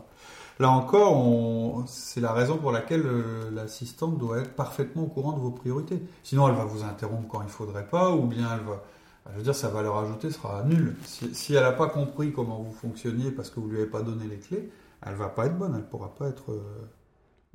Là 0.59 0.71
encore, 0.71 1.83
c'est 1.85 2.19
la 2.19 2.33
raison 2.33 2.57
pour 2.57 2.71
laquelle 2.71 3.03
euh, 3.05 3.51
l'assistante 3.51 4.17
doit 4.17 4.39
être 4.39 4.55
parfaitement 4.55 5.03
au 5.03 5.07
courant 5.07 5.33
de 5.33 5.39
vos 5.39 5.51
priorités. 5.51 6.01
Sinon, 6.23 6.49
elle 6.49 6.55
va 6.55 6.65
vous 6.65 6.83
interrompre 6.83 7.27
quand 7.27 7.41
il 7.41 7.45
ne 7.45 7.51
faudrait 7.51 7.87
pas, 7.87 8.11
ou 8.11 8.23
bien 8.23 8.49
elle 8.53 8.65
va... 8.65 8.81
Je 9.31 9.37
veux 9.37 9.43
dire, 9.43 9.55
sa 9.55 9.69
valeur 9.69 9.97
ajoutée 9.97 10.31
sera 10.31 10.63
nulle. 10.63 10.95
Si, 11.03 11.53
elle 11.53 11.61
n'a 11.61 11.71
pas 11.71 11.89
compris 11.89 12.31
comment 12.31 12.61
vous 12.61 12.73
fonctionniez 12.73 13.31
parce 13.31 13.49
que 13.49 13.59
vous 13.59 13.67
ne 13.67 13.73
lui 13.73 13.81
avez 13.81 13.89
pas 13.89 14.01
donné 14.01 14.25
les 14.27 14.37
clés, 14.37 14.69
elle 15.05 15.13
ne 15.13 15.17
va 15.17 15.29
pas 15.29 15.45
être 15.47 15.57
bonne, 15.57 15.73
elle 15.73 15.81
ne 15.81 15.85
pourra 15.85 16.15
pas 16.15 16.27
être... 16.27 16.51
Euh, 16.51 16.61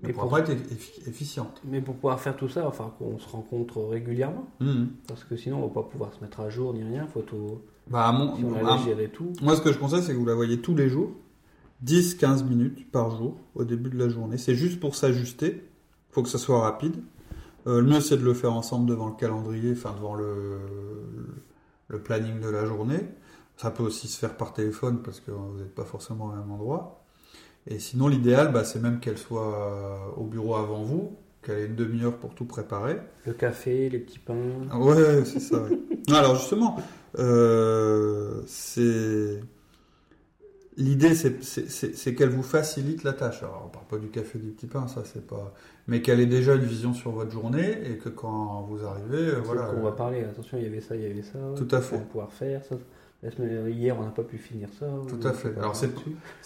mais 0.03 0.13
pour, 0.13 0.37
être 0.37 0.51
efficiente. 1.07 1.63
Mais 1.65 1.81
pour 1.81 1.95
pouvoir 1.95 2.19
faire 2.19 2.37
tout 2.37 2.49
ça, 2.49 2.67
enfin 2.67 2.93
qu'on 2.99 3.19
se 3.21 3.29
rencontre 3.29 3.81
régulièrement. 3.83 4.49
Mmh. 4.59 4.87
Parce 5.07 5.23
que 5.23 5.37
sinon, 5.37 5.59
on 5.59 5.69
va 5.69 5.83
pas 5.83 5.89
pouvoir 5.89 6.13
se 6.13 6.21
mettre 6.21 6.41
à 6.41 6.51
jour 6.51 6.75
ni 6.75 6.83
rien. 6.83 7.07
Faut 7.07 7.21
tout. 7.21 7.61
Bah, 7.89 8.11
mon, 8.11 8.35
tout. 9.13 9.33
Moi, 9.43 9.55
ce 9.55 9.61
que 9.61 9.73
je 9.73 9.79
conseille, 9.79 10.03
c'est 10.03 10.13
que 10.13 10.19
vous 10.19 10.27
la 10.27 10.35
voyez 10.35 10.61
tous 10.61 10.75
les 10.75 10.89
jours, 10.89 11.13
10-15 11.85 12.45
minutes 12.45 12.91
par 12.91 13.17
jour 13.17 13.37
au 13.55 13.65
début 13.65 13.91
de 13.91 13.99
la 13.99 14.09
journée. 14.09 14.39
C'est 14.39 14.57
juste 14.57 14.81
pour 14.81 14.97
s'ajuster. 14.97 15.63
Il 16.11 16.15
faut 16.15 16.23
que 16.23 16.29
ça 16.29 16.39
soit 16.39 16.61
rapide. 16.61 16.97
Euh, 17.69 17.81
le 17.81 17.87
mieux, 17.87 18.01
c'est 18.01 18.17
de 18.17 18.25
le 18.25 18.35
faire 18.35 18.55
ensemble 18.55 18.89
devant 18.89 19.07
le 19.07 19.15
calendrier, 19.15 19.73
enfin 19.73 19.95
devant 19.97 20.15
le, 20.15 20.59
le 21.17 21.27
planning 21.99 22.41
de 22.41 22.49
la 22.49 22.65
journée. 22.65 23.01
Ça 23.57 23.71
peut 23.71 23.83
aussi 23.83 24.09
se 24.09 24.19
faire 24.19 24.37
par 24.37 24.53
téléphone 24.53 25.03
parce 25.03 25.21
que 25.21 25.31
vous 25.31 25.59
n'êtes 25.59 25.75
pas 25.75 25.85
forcément 25.85 26.27
au 26.27 26.33
même 26.33 26.51
endroit. 26.51 27.05
Et 27.67 27.79
sinon, 27.79 28.09
l'idéal, 28.09 28.53
bah, 28.53 28.65
c'est 28.65 28.81
même 28.81 28.99
qu'elle 28.99 29.19
soit 29.19 29.55
euh, 29.55 29.97
au 30.17 30.25
bureau 30.25 30.57
avant 30.57 30.83
vous, 30.83 31.17
qu'elle 31.43 31.59
ait 31.59 31.67
une 31.67 31.77
demi-heure 31.77 32.17
pour 32.17 32.35
tout 32.35 32.45
préparer. 32.45 32.99
Le 33.25 33.33
café, 33.33 33.89
les 33.89 33.99
petits 33.99 34.19
pains. 34.19 34.35
Ouais, 34.75 35.25
c'est 35.25 35.41
ça. 35.41 35.63
Alors 36.09 36.35
justement, 36.37 36.77
euh, 37.19 38.43
c'est 38.47 39.41
l'idée, 40.77 41.15
c'est 41.15 42.15
qu'elle 42.15 42.31
vous 42.31 42.43
facilite 42.43 43.05
la 43.05 43.13
tâche. 43.13 43.43
Alors, 43.43 43.65
on 43.67 43.69
parle 43.69 43.87
pas 43.87 43.99
du 43.99 44.09
café, 44.09 44.39
du 44.39 44.51
petit 44.51 44.67
pain, 44.67 44.89
ça 44.89 45.03
c'est 45.05 45.27
pas. 45.27 45.53
Mais 45.89 46.01
qu'elle 46.01 46.21
ait 46.21 46.27
déjà 46.27 46.55
une 46.55 46.65
vision 46.65 46.95
sur 46.95 47.11
votre 47.11 47.31
journée 47.31 47.79
et 47.85 47.97
que 47.97 48.09
quand 48.09 48.63
vous 48.69 48.85
arrivez, 48.85 49.35
euh, 49.35 49.41
voilà. 49.45 49.71
On 49.77 49.83
va 49.83 49.93
parler. 49.93 50.23
Attention, 50.25 50.59
il 50.59 50.65
y 50.65 50.67
avait 50.67 50.81
ça, 50.81 50.97
il 50.97 51.03
y 51.03 51.07
avait 51.07 51.23
ça. 51.23 51.39
Tout 51.57 51.69
à 51.75 51.81
fait. 51.81 51.97
Pour 51.97 52.07
pouvoir 52.07 52.33
faire 52.33 52.65
ça. 52.65 52.77
Hier, 53.69 53.97
on 53.97 54.03
n'a 54.03 54.11
pas 54.11 54.25
pu 54.25 54.37
finir 54.37 54.69
ça. 54.81 54.87
Tout 55.07 55.21
à 55.25 55.33
fait. 55.33 55.57
Alors, 55.57 55.77
c'est 55.77 55.95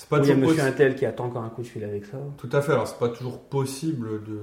pas 0.09 0.19
Il 0.19 0.29
y 0.29 0.31
a 0.31 0.37
monsieur 0.37 0.63
Intel 0.63 0.95
qui 0.95 1.07
attend 1.07 1.25
encore 1.27 1.43
un 1.43 1.49
coup 1.49 1.63
de 1.63 1.67
fil 1.67 1.83
avec 1.83 2.05
ça. 2.05 2.19
Tout 2.37 2.51
à 2.53 2.61
fait. 2.61 2.73
Alors, 2.73 2.87
c'est 2.87 2.99
pas 2.99 3.09
toujours 3.09 3.41
possible 3.41 4.23
de, 4.25 4.39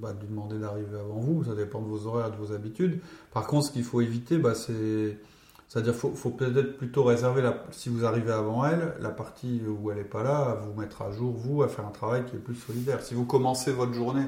bah, 0.00 0.12
de 0.12 0.26
demander 0.26 0.58
d'arriver 0.58 0.98
avant 0.98 1.20
vous. 1.20 1.44
Ça 1.44 1.54
dépend 1.54 1.80
de 1.80 1.86
vos 1.86 2.08
horaires, 2.08 2.32
de 2.32 2.36
vos 2.36 2.52
habitudes. 2.52 2.98
Par 3.32 3.46
contre, 3.46 3.66
ce 3.66 3.72
qu'il 3.72 3.84
faut 3.84 4.00
éviter, 4.00 4.38
bah, 4.38 4.54
c'est. 4.56 5.16
C'est-à-dire 5.72 5.94
faut, 5.94 6.10
faut 6.10 6.28
peut-être 6.28 6.76
plutôt 6.76 7.02
réserver, 7.02 7.40
la, 7.40 7.54
si 7.70 7.88
vous 7.88 8.04
arrivez 8.04 8.30
avant 8.30 8.66
elle, 8.66 8.92
la 9.00 9.08
partie 9.08 9.62
où 9.66 9.90
elle 9.90 9.96
n'est 9.96 10.04
pas 10.04 10.22
là, 10.22 10.36
à 10.36 10.54
vous 10.56 10.78
mettre 10.78 11.00
à 11.00 11.10
jour, 11.10 11.32
vous, 11.32 11.62
à 11.62 11.68
faire 11.68 11.86
un 11.86 11.92
travail 11.92 12.26
qui 12.26 12.36
est 12.36 12.40
plus 12.40 12.56
solidaire. 12.56 13.00
Si 13.00 13.14
vous 13.14 13.24
commencez 13.24 13.72
votre 13.72 13.94
journée 13.94 14.26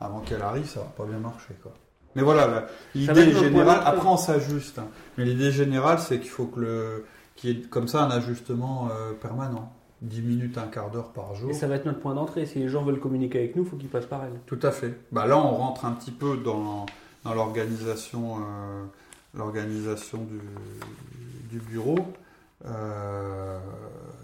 avant 0.00 0.20
qu'elle 0.20 0.42
arrive, 0.42 0.66
ça 0.66 0.78
va 0.78 0.86
pas 0.96 1.04
bien 1.04 1.18
marcher. 1.18 1.54
Quoi. 1.60 1.72
Mais 2.14 2.22
voilà, 2.22 2.68
l'idée 2.94 3.32
générale, 3.32 3.80
après 3.84 4.06
on 4.06 4.16
s'ajuste. 4.16 4.78
Hein. 4.78 4.86
Mais 5.18 5.24
l'idée 5.24 5.50
générale, 5.50 5.98
c'est 5.98 6.20
qu'il 6.20 6.30
faut 6.30 6.46
que 6.46 6.60
le, 6.60 7.04
qu'il 7.34 7.50
y 7.50 7.60
ait 7.60 7.62
comme 7.62 7.88
ça 7.88 8.04
un 8.04 8.10
ajustement 8.12 8.88
euh, 8.92 9.14
permanent. 9.14 9.72
10 10.02 10.22
minutes, 10.22 10.58
un 10.58 10.68
quart 10.68 10.90
d'heure 10.90 11.12
par 11.12 11.34
jour. 11.34 11.50
Et 11.50 11.54
ça 11.54 11.66
va 11.66 11.74
être 11.74 11.86
notre 11.86 11.98
point 11.98 12.14
d'entrée. 12.14 12.46
Si 12.46 12.60
les 12.60 12.68
gens 12.68 12.84
veulent 12.84 13.00
communiquer 13.00 13.38
avec 13.38 13.56
nous, 13.56 13.64
il 13.64 13.68
faut 13.68 13.76
qu'ils 13.76 13.88
passent 13.88 14.06
par 14.06 14.22
elle. 14.22 14.38
Tout 14.46 14.60
à 14.62 14.70
fait. 14.70 14.96
Bah 15.10 15.26
là, 15.26 15.36
on 15.38 15.56
rentre 15.56 15.86
un 15.86 15.92
petit 15.92 16.12
peu 16.12 16.36
dans, 16.36 16.86
dans 17.24 17.34
l'organisation, 17.34 18.36
euh, 18.36 18.84
l'organisation 19.34 20.24
du, 20.24 20.40
du, 21.50 21.58
bureau. 21.58 21.98
Euh, 22.66 23.58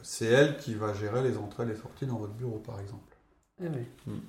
c'est 0.02 0.26
elle 0.26 0.56
qui 0.56 0.74
va 0.74 0.94
gérer 0.94 1.22
les 1.22 1.36
entrées 1.36 1.64
et 1.64 1.66
les 1.66 1.76
sorties 1.76 2.06
dans 2.06 2.16
votre 2.16 2.32
bureau, 2.32 2.62
par 2.64 2.80
exemple. 2.80 3.16
Eh 3.62 3.68
oui. 3.68 3.86
Hmm. 4.06 4.20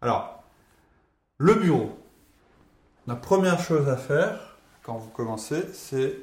Alors, 0.00 0.42
le 1.38 1.54
bureau. 1.54 1.98
La 3.06 3.16
première 3.16 3.60
chose 3.60 3.88
à 3.88 3.96
faire 3.96 4.56
quand 4.82 4.96
vous 4.96 5.10
commencez, 5.10 5.62
c'est 5.72 6.16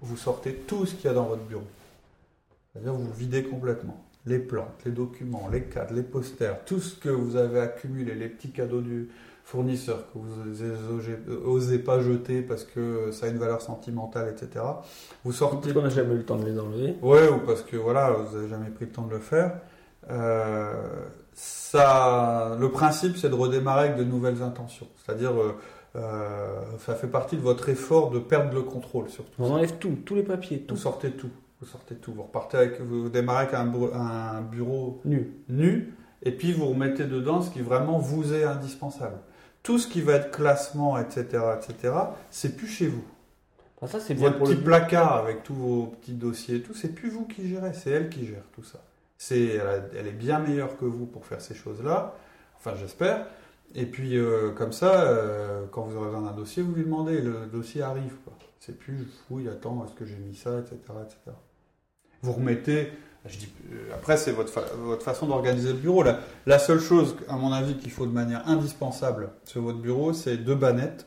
vous 0.00 0.16
sortez 0.16 0.54
tout 0.54 0.86
ce 0.86 0.94
qu'il 0.94 1.04
y 1.04 1.08
a 1.08 1.14
dans 1.14 1.26
votre 1.26 1.42
bureau. 1.42 1.66
C'est-à-dire 2.72 2.94
vous 2.94 3.12
videz 3.12 3.44
complètement. 3.44 4.04
Les 4.26 4.38
plantes, 4.38 4.82
les 4.84 4.92
documents, 4.92 5.48
les 5.48 5.64
cadres, 5.64 5.94
les 5.94 6.02
posters, 6.02 6.64
tout 6.64 6.80
ce 6.80 6.94
que 6.94 7.08
vous 7.08 7.36
avez 7.36 7.60
accumulé, 7.60 8.14
les 8.14 8.28
petits 8.28 8.50
cadeaux 8.50 8.80
du 8.80 9.08
fournisseur 9.50 10.04
que 10.12 10.18
vous 10.18 11.44
n'osez 11.44 11.78
pas 11.80 12.00
jeter 12.00 12.40
parce 12.40 12.62
que 12.62 13.10
ça 13.10 13.26
a 13.26 13.28
une 13.30 13.38
valeur 13.38 13.60
sentimentale, 13.60 14.32
etc. 14.32 14.64
Vous 15.24 15.32
sortez. 15.32 15.72
Parce 15.72 15.72
qu'on 15.72 15.82
n'a 15.82 15.88
jamais 15.88 16.14
eu 16.14 16.18
le 16.18 16.24
temps 16.24 16.36
de 16.36 16.46
les 16.46 16.58
enlever. 16.58 16.94
Ouais, 17.02 17.28
ou 17.28 17.38
parce 17.38 17.62
que 17.62 17.76
voilà, 17.76 18.12
vous 18.12 18.36
n'avez 18.36 18.48
jamais 18.48 18.70
pris 18.70 18.84
le 18.84 18.92
temps 18.92 19.06
de 19.06 19.10
le 19.10 19.18
faire. 19.18 19.58
Euh, 20.08 20.72
ça, 21.32 22.56
le 22.60 22.70
principe, 22.70 23.16
c'est 23.16 23.28
de 23.28 23.34
redémarrer 23.34 23.88
avec 23.88 23.96
de 23.96 24.04
nouvelles 24.04 24.40
intentions. 24.40 24.86
C'est-à-dire, 25.04 25.32
euh, 25.32 25.56
euh, 25.96 26.60
ça 26.78 26.94
fait 26.94 27.08
partie 27.08 27.36
de 27.36 27.42
votre 27.42 27.68
effort 27.70 28.10
de 28.10 28.20
perdre 28.20 28.54
le 28.54 28.62
contrôle 28.62 29.08
surtout. 29.08 29.32
On 29.40 29.50
enlève 29.50 29.78
tout, 29.78 29.98
tous 30.04 30.14
les 30.14 30.22
papiers, 30.22 30.60
tout. 30.60 30.76
Vous 30.76 30.80
sortez 30.80 31.10
tout. 31.10 31.30
Vous 31.60 31.66
sortez 31.66 31.96
tout. 31.96 32.12
Vous 32.12 32.22
repartez 32.22 32.56
avec, 32.56 32.80
vous 32.80 33.08
démarrez 33.08 33.46
avec 33.46 33.54
un, 33.54 34.42
bureau 34.42 35.00
nu. 35.04 35.32
nu, 35.48 35.92
et 36.22 36.30
puis 36.30 36.52
vous 36.52 36.68
remettez 36.68 37.04
dedans 37.04 37.42
ce 37.42 37.50
qui 37.50 37.62
vraiment 37.62 37.98
vous 37.98 38.32
est 38.32 38.44
indispensable. 38.44 39.16
Tout 39.62 39.78
ce 39.78 39.86
qui 39.86 40.00
va 40.00 40.14
être 40.14 40.30
classement, 40.30 40.98
etc., 40.98 41.42
etc., 41.56 41.94
c'est 42.30 42.56
plus 42.56 42.66
chez 42.66 42.86
vous. 42.86 43.04
Ah, 43.82 43.86
ça, 43.86 44.00
c'est 44.00 44.14
bien 44.14 44.30
Votre 44.30 44.44
petit 44.44 44.62
placard 44.62 45.16
avec 45.16 45.42
tous 45.42 45.54
vos 45.54 45.86
petits 45.86 46.12
dossiers, 46.12 46.62
tout, 46.62 46.74
c'est 46.74 46.94
plus 46.94 47.08
vous 47.08 47.24
qui 47.26 47.48
gérez, 47.48 47.72
c'est 47.72 47.90
elle 47.90 48.08
qui 48.10 48.26
gère 48.26 48.44
tout 48.54 48.62
ça. 48.62 48.82
C'est, 49.16 49.58
elle, 49.96 50.06
est 50.06 50.12
bien 50.12 50.38
meilleure 50.38 50.76
que 50.76 50.84
vous 50.84 51.06
pour 51.06 51.26
faire 51.26 51.40
ces 51.40 51.54
choses-là. 51.54 52.14
Enfin, 52.56 52.74
j'espère. 52.78 53.26
Et 53.74 53.86
puis, 53.86 54.16
euh, 54.16 54.50
comme 54.50 54.72
ça, 54.72 55.02
euh, 55.02 55.66
quand 55.70 55.82
vous 55.82 55.96
aurez 55.96 56.06
besoin 56.06 56.22
d'un 56.22 56.36
dossier, 56.36 56.62
vous 56.62 56.74
lui 56.74 56.84
demandez. 56.84 57.20
Le 57.20 57.46
dossier 57.46 57.82
arrive. 57.82 58.14
C'est 58.58 58.78
plus, 58.78 58.98
je 58.98 59.04
fouille, 59.28 59.48
attends, 59.48 59.84
est-ce 59.86 59.94
que 59.94 60.04
j'ai 60.04 60.16
mis 60.16 60.34
ça, 60.34 60.58
etc., 60.58 60.76
etc. 61.02 61.36
Vous 62.22 62.32
remettez. 62.32 62.92
Je 63.26 63.36
dis, 63.36 63.52
euh, 63.72 63.94
après, 63.94 64.16
c'est 64.16 64.32
votre, 64.32 64.52
votre 64.76 65.02
façon 65.02 65.26
d'organiser 65.26 65.72
le 65.72 65.78
bureau. 65.78 66.02
La, 66.02 66.20
la 66.46 66.58
seule 66.58 66.80
chose, 66.80 67.16
à 67.28 67.36
mon 67.36 67.52
avis, 67.52 67.76
qu'il 67.76 67.90
faut 67.90 68.06
de 68.06 68.12
manière 68.12 68.48
indispensable 68.48 69.30
sur 69.44 69.62
votre 69.62 69.78
bureau, 69.78 70.12
c'est 70.12 70.38
deux 70.38 70.54
bannettes. 70.54 71.06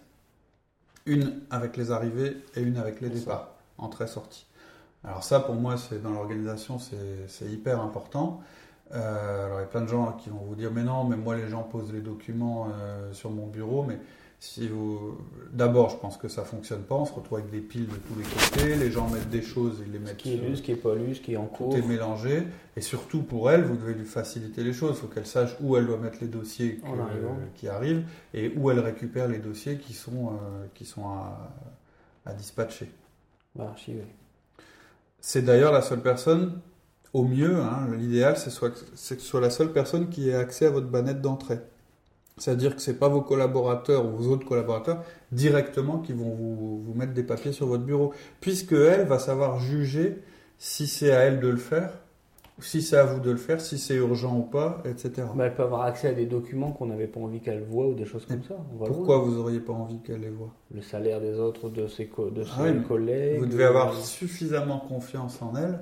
Une 1.06 1.41
avec 1.49 1.76
les 1.76 1.91
arrivées 1.91 2.38
et 2.56 2.62
une 2.62 2.78
avec 2.78 3.02
les 3.02 3.10
départs, 3.10 3.49
entrée-sortie. 3.78 4.45
Alors 5.04 5.23
ça, 5.23 5.41
pour 5.41 5.56
moi, 5.56 5.76
c'est 5.76 6.02
dans 6.02 6.12
l'organisation, 6.12 6.78
c'est 6.80 7.45
hyper 7.45 7.82
important. 7.82 8.41
alors 8.89 9.60
il 9.60 9.63
y 9.63 9.65
a 9.65 9.67
plein 9.67 9.82
de 9.82 9.88
gens 9.88 10.13
qui 10.13 10.30
vont 10.30 10.38
vous 10.38 10.56
dire 10.56 10.71
mais 10.71 10.84
non, 10.84 11.04
mais 11.04 11.17
moi 11.17 11.36
les 11.36 11.49
gens 11.49 11.63
posent 11.63 11.91
les 11.91 11.99
documents 11.99 12.69
sur 13.12 13.32
mon 13.32 13.47
bureau, 13.47 13.84
mais 13.84 13.99
si 14.45 14.67
vous, 14.67 15.17
d'abord, 15.53 15.89
je 15.89 15.95
pense 15.95 16.17
que 16.17 16.27
ça 16.27 16.43
fonctionne 16.43 16.82
pas. 16.82 16.95
On 16.95 17.06
se 17.06 17.13
retrouve 17.13 17.38
avec 17.38 17.49
des 17.49 17.62
piles 17.62 17.88
de 17.88 17.95
tous 17.95 18.13
les 18.17 18.25
côtés. 18.25 18.75
Les 18.75 18.91
gens 18.91 19.10
mettent 19.10 19.29
des 19.29 19.41
choses, 19.41 19.82
ils 19.86 19.93
les 19.93 19.99
mettent. 19.99 20.19
Ce 20.19 20.23
qui 20.23 20.34
est 20.34 20.38
lu, 20.38 20.58
ce 20.58 20.62
qui 20.62 20.73
est 20.73 20.75
pas 20.75 20.93
lu, 20.95 21.15
ce 21.15 21.21
qui 21.21 21.34
est 21.34 21.38
en 21.38 21.45
cours. 21.45 21.73
Tout 21.73 21.77
est 21.77 21.88
mélangé. 21.88 22.43
Et 22.75 22.82
surtout 22.82 23.21
pour 23.21 23.49
elle, 23.49 23.63
vous 23.63 23.77
devez 23.77 23.93
lui 23.93 24.03
faciliter 24.03 24.65
les 24.65 24.73
choses. 24.73 24.97
Il 24.97 24.99
faut 24.99 25.08
qu'elle 25.08 25.25
sache 25.25 25.56
où 25.62 25.77
elle 25.77 25.88
doit 25.88 25.97
mettre 25.97 26.17
les 26.19 26.27
dossiers 26.27 26.82
qui 27.56 27.69
arrivent 27.69 28.03
et 28.34 28.51
où 28.58 28.69
elle 28.69 28.79
récupère 28.79 29.29
les 29.29 29.39
dossiers 29.39 29.77
qui 29.77 29.93
sont 29.93 30.34
euh, 30.34 30.65
qui 30.73 30.84
sont 30.84 31.06
à, 32.25 32.34
dispatcher. 32.34 32.91
Bah, 33.56 33.73
c'est 35.21 35.41
d'ailleurs 35.41 35.71
la 35.71 35.82
seule 35.82 36.01
personne, 36.01 36.60
au 37.13 37.23
mieux, 37.23 37.62
hein, 37.62 37.88
l'idéal, 37.97 38.36
c'est 38.36 38.51
que 38.60 38.77
ce 38.95 39.15
soit 39.19 39.39
la 39.39 39.49
seule 39.49 39.71
personne 39.71 40.10
qui 40.10 40.29
ait 40.29 40.36
accès 40.36 40.65
à 40.65 40.69
votre 40.69 40.88
banette 40.88 41.21
d'entrée. 41.21 41.60
C'est-à-dire 42.38 42.76
que 42.76 42.82
ce 42.82 42.91
n'est 42.91 42.98
pas 42.98 43.10
vos 43.10 43.22
collaborateurs 43.22 44.06
ou 44.06 44.17
vos 44.17 44.32
autres 44.32 44.46
collaborateurs 44.46 45.04
directement 45.32 46.00
qui 46.00 46.13
vont 46.13 46.34
vous, 46.34 46.82
vous, 46.82 46.93
mettre 46.93 47.13
des 47.13 47.24
papiers 47.24 47.52
sur 47.52 47.67
votre 47.67 47.84
bureau, 47.84 48.13
puisque 48.41 48.74
elle 48.74 49.06
va 49.06 49.19
savoir 49.19 49.60
juger 49.60 50.19
si 50.58 50.88
c'est 50.88 51.12
à 51.12 51.19
elle 51.19 51.39
de 51.39 51.50
le 51.50 51.58
faire, 51.58 51.91
si 52.60 52.82
c'est 52.82 52.98
à 52.98 53.04
vous 53.04 53.19
de 53.19 53.32
le 53.32 53.38
faire, 53.38 53.62
si 53.62 53.78
c'est 53.78 53.96
urgent 53.96 54.38
ou 54.38 54.43
pas, 54.43 54.82
etc. 54.86 55.28
Mais 55.36 55.46
elle 55.46 55.56
peut 55.56 55.63
avoir 55.63 55.82
accès 55.84 56.10
à 56.10 56.13
des 56.13 56.26
documents 56.26 56.72
qu'on 56.72 56.88
n'avait 56.88 57.08
pas 57.08 57.19
envie 57.19 57.39
qu'elle 57.39 57.63
voit 57.63 57.88
ou 57.88 57.93
des 57.93 58.06
choses 58.06 58.26
comme 58.26 58.43
ça. 58.43 58.56
pourquoi 58.78 59.19
vous 59.19 59.36
n'auriez 59.36 59.60
pas 59.60 59.74
envie 59.74 60.00
qu'elle 60.00 60.22
les 60.22 60.30
voie? 60.30 60.50
Le 60.74 60.82
salaire 60.82 61.22
des 61.22 61.39
autres, 61.39 61.69
de 61.69 61.88
ses, 61.88 62.06
de 62.06 62.43
ah 62.58 62.67
ses 62.67 62.88
collègues. 62.88 63.39
Vous 63.39 63.46
devez 63.46 63.65
avoir 63.65 63.93
suffisamment 63.93 64.80
confiance 64.80 65.41
en 65.41 65.56
elle 65.56 65.80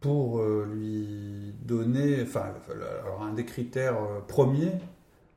pour 0.00 0.40
euh, 0.40 0.66
lui 0.72 1.54
donner, 1.62 2.22
enfin, 2.22 2.46
alors 3.02 3.22
un 3.22 3.34
des 3.34 3.44
critères 3.44 3.96
euh, 3.96 4.20
premiers, 4.26 4.72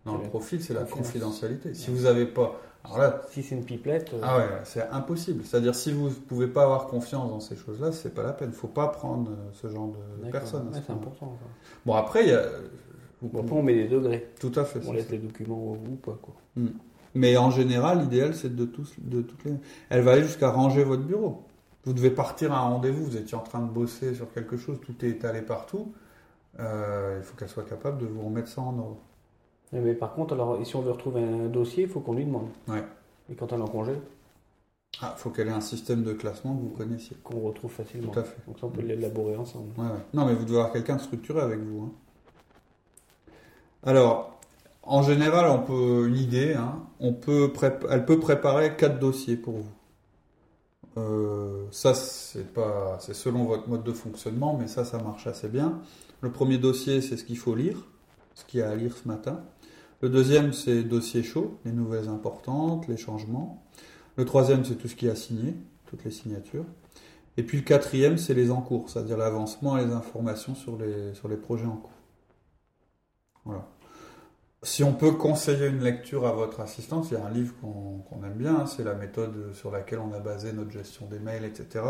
dans 0.06 0.18
le 0.18 0.24
profil, 0.24 0.62
c'est 0.62 0.74
la 0.74 0.84
confidentialité. 0.84 1.74
Si 1.74 1.92
vous 1.92 2.04
n'avez 2.04 2.26
pas. 2.26 2.60
Alors 2.84 2.98
là, 2.98 3.22
si 3.30 3.44
c'est 3.44 3.56
une 3.56 3.64
pipelette. 3.64 4.14
Euh, 4.14 4.20
ah 4.22 4.38
ouais, 4.38 4.46
c'est 4.66 4.86
impossible. 4.90 5.44
C'est-à-dire, 5.46 5.74
si 5.74 5.94
vous 5.94 6.10
ne 6.10 6.14
pouvez 6.14 6.48
pas 6.48 6.64
avoir 6.64 6.88
confiance 6.88 7.30
dans 7.30 7.40
ces 7.40 7.56
choses-là, 7.56 7.94
c'est 7.94 8.14
pas 8.14 8.24
la 8.24 8.34
peine. 8.34 8.50
Il 8.50 8.52
ne 8.52 8.58
faut 8.58 8.68
pas 8.68 8.90
prendre 8.90 9.32
euh, 9.32 9.36
ce 9.54 9.70
genre 9.70 9.94
de 10.22 10.30
personnes. 10.30 10.70
c'est 10.74 10.92
important. 10.92 11.38
Bon, 11.86 11.94
après, 11.94 12.24
il 12.24 12.30
y 12.30 12.34
a. 12.34 12.42
après, 12.42 13.56
on 13.56 13.64
met 13.64 13.76
des 13.76 13.88
degrés. 13.88 14.30
Tout 14.40 14.52
à 14.56 14.66
fait. 14.66 14.82
On 14.86 14.92
laisse 14.92 15.10
les 15.10 15.20
documents 15.20 15.72
au 15.72 15.76
bout 15.76 15.94
ou 15.94 15.96
pas. 15.96 16.20
Quoi. 16.22 16.36
Hmm. 16.58 16.72
Mais 17.16 17.38
en 17.38 17.52
général, 17.52 18.02
l'idéal, 18.02 18.36
c'est 18.36 18.54
de, 18.54 18.66
tous, 18.66 18.96
de 18.98 19.22
toutes 19.22 19.46
les. 19.46 19.54
Elle 19.90 20.02
va 20.02 20.14
aller 20.14 20.24
jusqu'à 20.24 20.50
ranger 20.50 20.84
votre 20.84 21.04
bureau. 21.04 21.46
Vous 21.86 21.94
devez 21.94 22.12
partir 22.12 22.54
à 22.54 22.60
un 22.60 22.70
rendez-vous, 22.70 23.04
vous 23.06 23.18
étiez 23.18 23.38
en 23.38 23.42
train 23.42 23.60
de 23.60 23.70
bosser 23.70 24.16
sur 24.16 24.32
quelque 24.34 24.56
chose, 24.56 24.80
tout 24.82 25.06
est 25.06 25.10
étalé 25.10 25.42
partout. 25.42 25.94
Euh, 26.60 27.18
il 27.20 27.24
faut 27.24 27.36
qu'elle 27.36 27.50
soit 27.50 27.68
capable 27.68 27.98
de 27.98 28.06
vous 28.06 28.22
remettre 28.22 28.48
ça 28.48 28.62
en 28.62 28.78
ordre. 28.78 29.02
Mais 29.82 29.94
par 29.94 30.14
contre, 30.14 30.34
alors, 30.34 30.60
si 30.66 30.76
on 30.76 30.82
veut 30.82 30.92
retrouver 30.92 31.24
un 31.24 31.48
dossier, 31.48 31.84
il 31.84 31.90
faut 31.90 32.00
qu'on 32.00 32.14
lui 32.14 32.26
demande. 32.26 32.48
Ouais. 32.68 32.84
Et 33.32 33.36
quand 33.36 33.52
elle 33.52 33.60
est 33.60 33.64
en 33.64 33.68
congé 33.68 33.94
Ah, 35.02 35.16
il 35.18 35.20
faut 35.20 35.30
qu'elle 35.32 35.48
ait 35.48 35.52
un 35.52 35.62
système 35.62 36.04
de 36.04 36.14
classement 36.14 36.56
que 36.56 36.62
vous 36.62 36.70
connaissiez. 36.70 37.18
Qu'on 37.24 37.40
retrouve 37.40 37.72
facilement. 37.72 38.12
Tout 38.12 38.20
à 38.20 38.24
fait. 38.24 38.38
Donc 38.48 38.60
ça, 38.60 38.68
on 38.68 38.70
peut 38.70 38.82
l'élaborer 38.82 39.36
ensemble. 39.36 39.70
Ouais, 39.78 39.86
Non, 40.14 40.26
mais 40.26 40.36
vous 40.36 40.46
devez 40.46 40.58
avoir 40.58 40.72
quelqu'un 40.72 40.98
de 40.98 41.02
structuré 41.02 41.42
avec 41.42 41.60
vous. 41.60 41.86
Hein. 41.86 41.92
Alors, 43.84 44.40
en 44.84 45.02
général, 45.02 45.50
on 45.50 45.60
peut 45.64 46.08
une 46.08 46.18
idée. 46.18 46.54
Hein, 46.54 46.84
on 47.00 47.14
peut 47.14 47.52
elle 47.90 48.06
peut 48.06 48.20
préparer 48.20 48.76
quatre 48.76 49.00
dossiers 49.00 49.38
pour 49.38 49.56
vous. 49.56 49.72
Euh, 50.98 51.66
ça, 51.72 51.94
c'est 51.96 52.54
pas, 52.54 52.98
c'est 53.00 53.16
selon 53.16 53.46
votre 53.46 53.68
mode 53.68 53.84
de 53.84 53.94
fonctionnement, 53.94 54.56
mais 54.60 54.68
ça, 54.68 54.86
ça 54.86 55.00
marche 55.00 55.26
assez 55.26 55.48
bien. 55.48 55.80
Le 56.22 56.32
premier 56.32 56.60
dossier, 56.60 57.02
c'est 57.02 57.18
ce 57.18 57.24
qu'il 57.24 57.38
faut 57.38 57.56
lire, 57.56 57.78
ce 58.36 58.46
qu'il 58.46 58.60
y 58.60 58.64
a 58.64 58.70
à 58.70 58.76
lire 58.76 58.96
ce 58.96 59.08
matin. 59.08 59.42
Le 60.02 60.10
deuxième, 60.10 60.54
c'est 60.54 60.84
dossier 60.84 61.24
chaud, 61.24 61.58
les 61.66 61.72
nouvelles 61.72 62.10
importantes, 62.10 62.88
les 62.88 62.98
changements. 62.98 63.64
Le 64.18 64.26
troisième, 64.26 64.66
c'est 64.66 64.76
tout 64.76 64.88
ce 64.88 64.96
qui 64.96 65.10
a 65.10 65.16
signé, 65.16 65.56
toutes 65.86 66.04
les 66.04 66.12
signatures. 66.12 66.66
Et 67.38 67.44
puis 67.44 67.58
le 67.58 67.64
quatrième, 67.64 68.18
c'est 68.18 68.34
les 68.34 68.52
en 68.52 68.62
cours, 68.62 68.90
c'est-à-dire 68.90 69.18
l'avancement 69.18 69.78
et 69.78 69.86
les 69.86 69.94
informations 69.94 70.56
sur 70.56 70.78
les, 70.78 71.14
sur 71.16 71.28
les 71.28 71.38
projets 71.38 71.66
en 71.66 71.78
cours. 71.78 71.92
Voilà. 73.46 73.68
Si 74.62 74.84
on 74.84 74.94
peut 74.94 75.12
conseiller 75.12 75.68
une 75.68 75.82
lecture 75.84 76.26
à 76.26 76.32
votre 76.32 76.62
assistante, 76.62 77.08
il 77.12 77.16
y 77.16 77.18
a 77.18 77.26
un 77.26 77.32
livre 77.32 77.54
qu'on 77.60 78.24
aime 78.24 78.38
bien, 78.38 78.60
hein, 78.60 78.66
c'est 78.66 78.84
la 78.84 78.94
méthode 78.94 79.54
sur 79.54 79.72
laquelle 79.72 80.00
on 80.00 80.14
a 80.14 80.20
basé 80.20 80.54
notre 80.54 80.72
gestion 80.72 81.06
des 81.08 81.20
mails, 81.20 81.44
etc. 81.44 81.84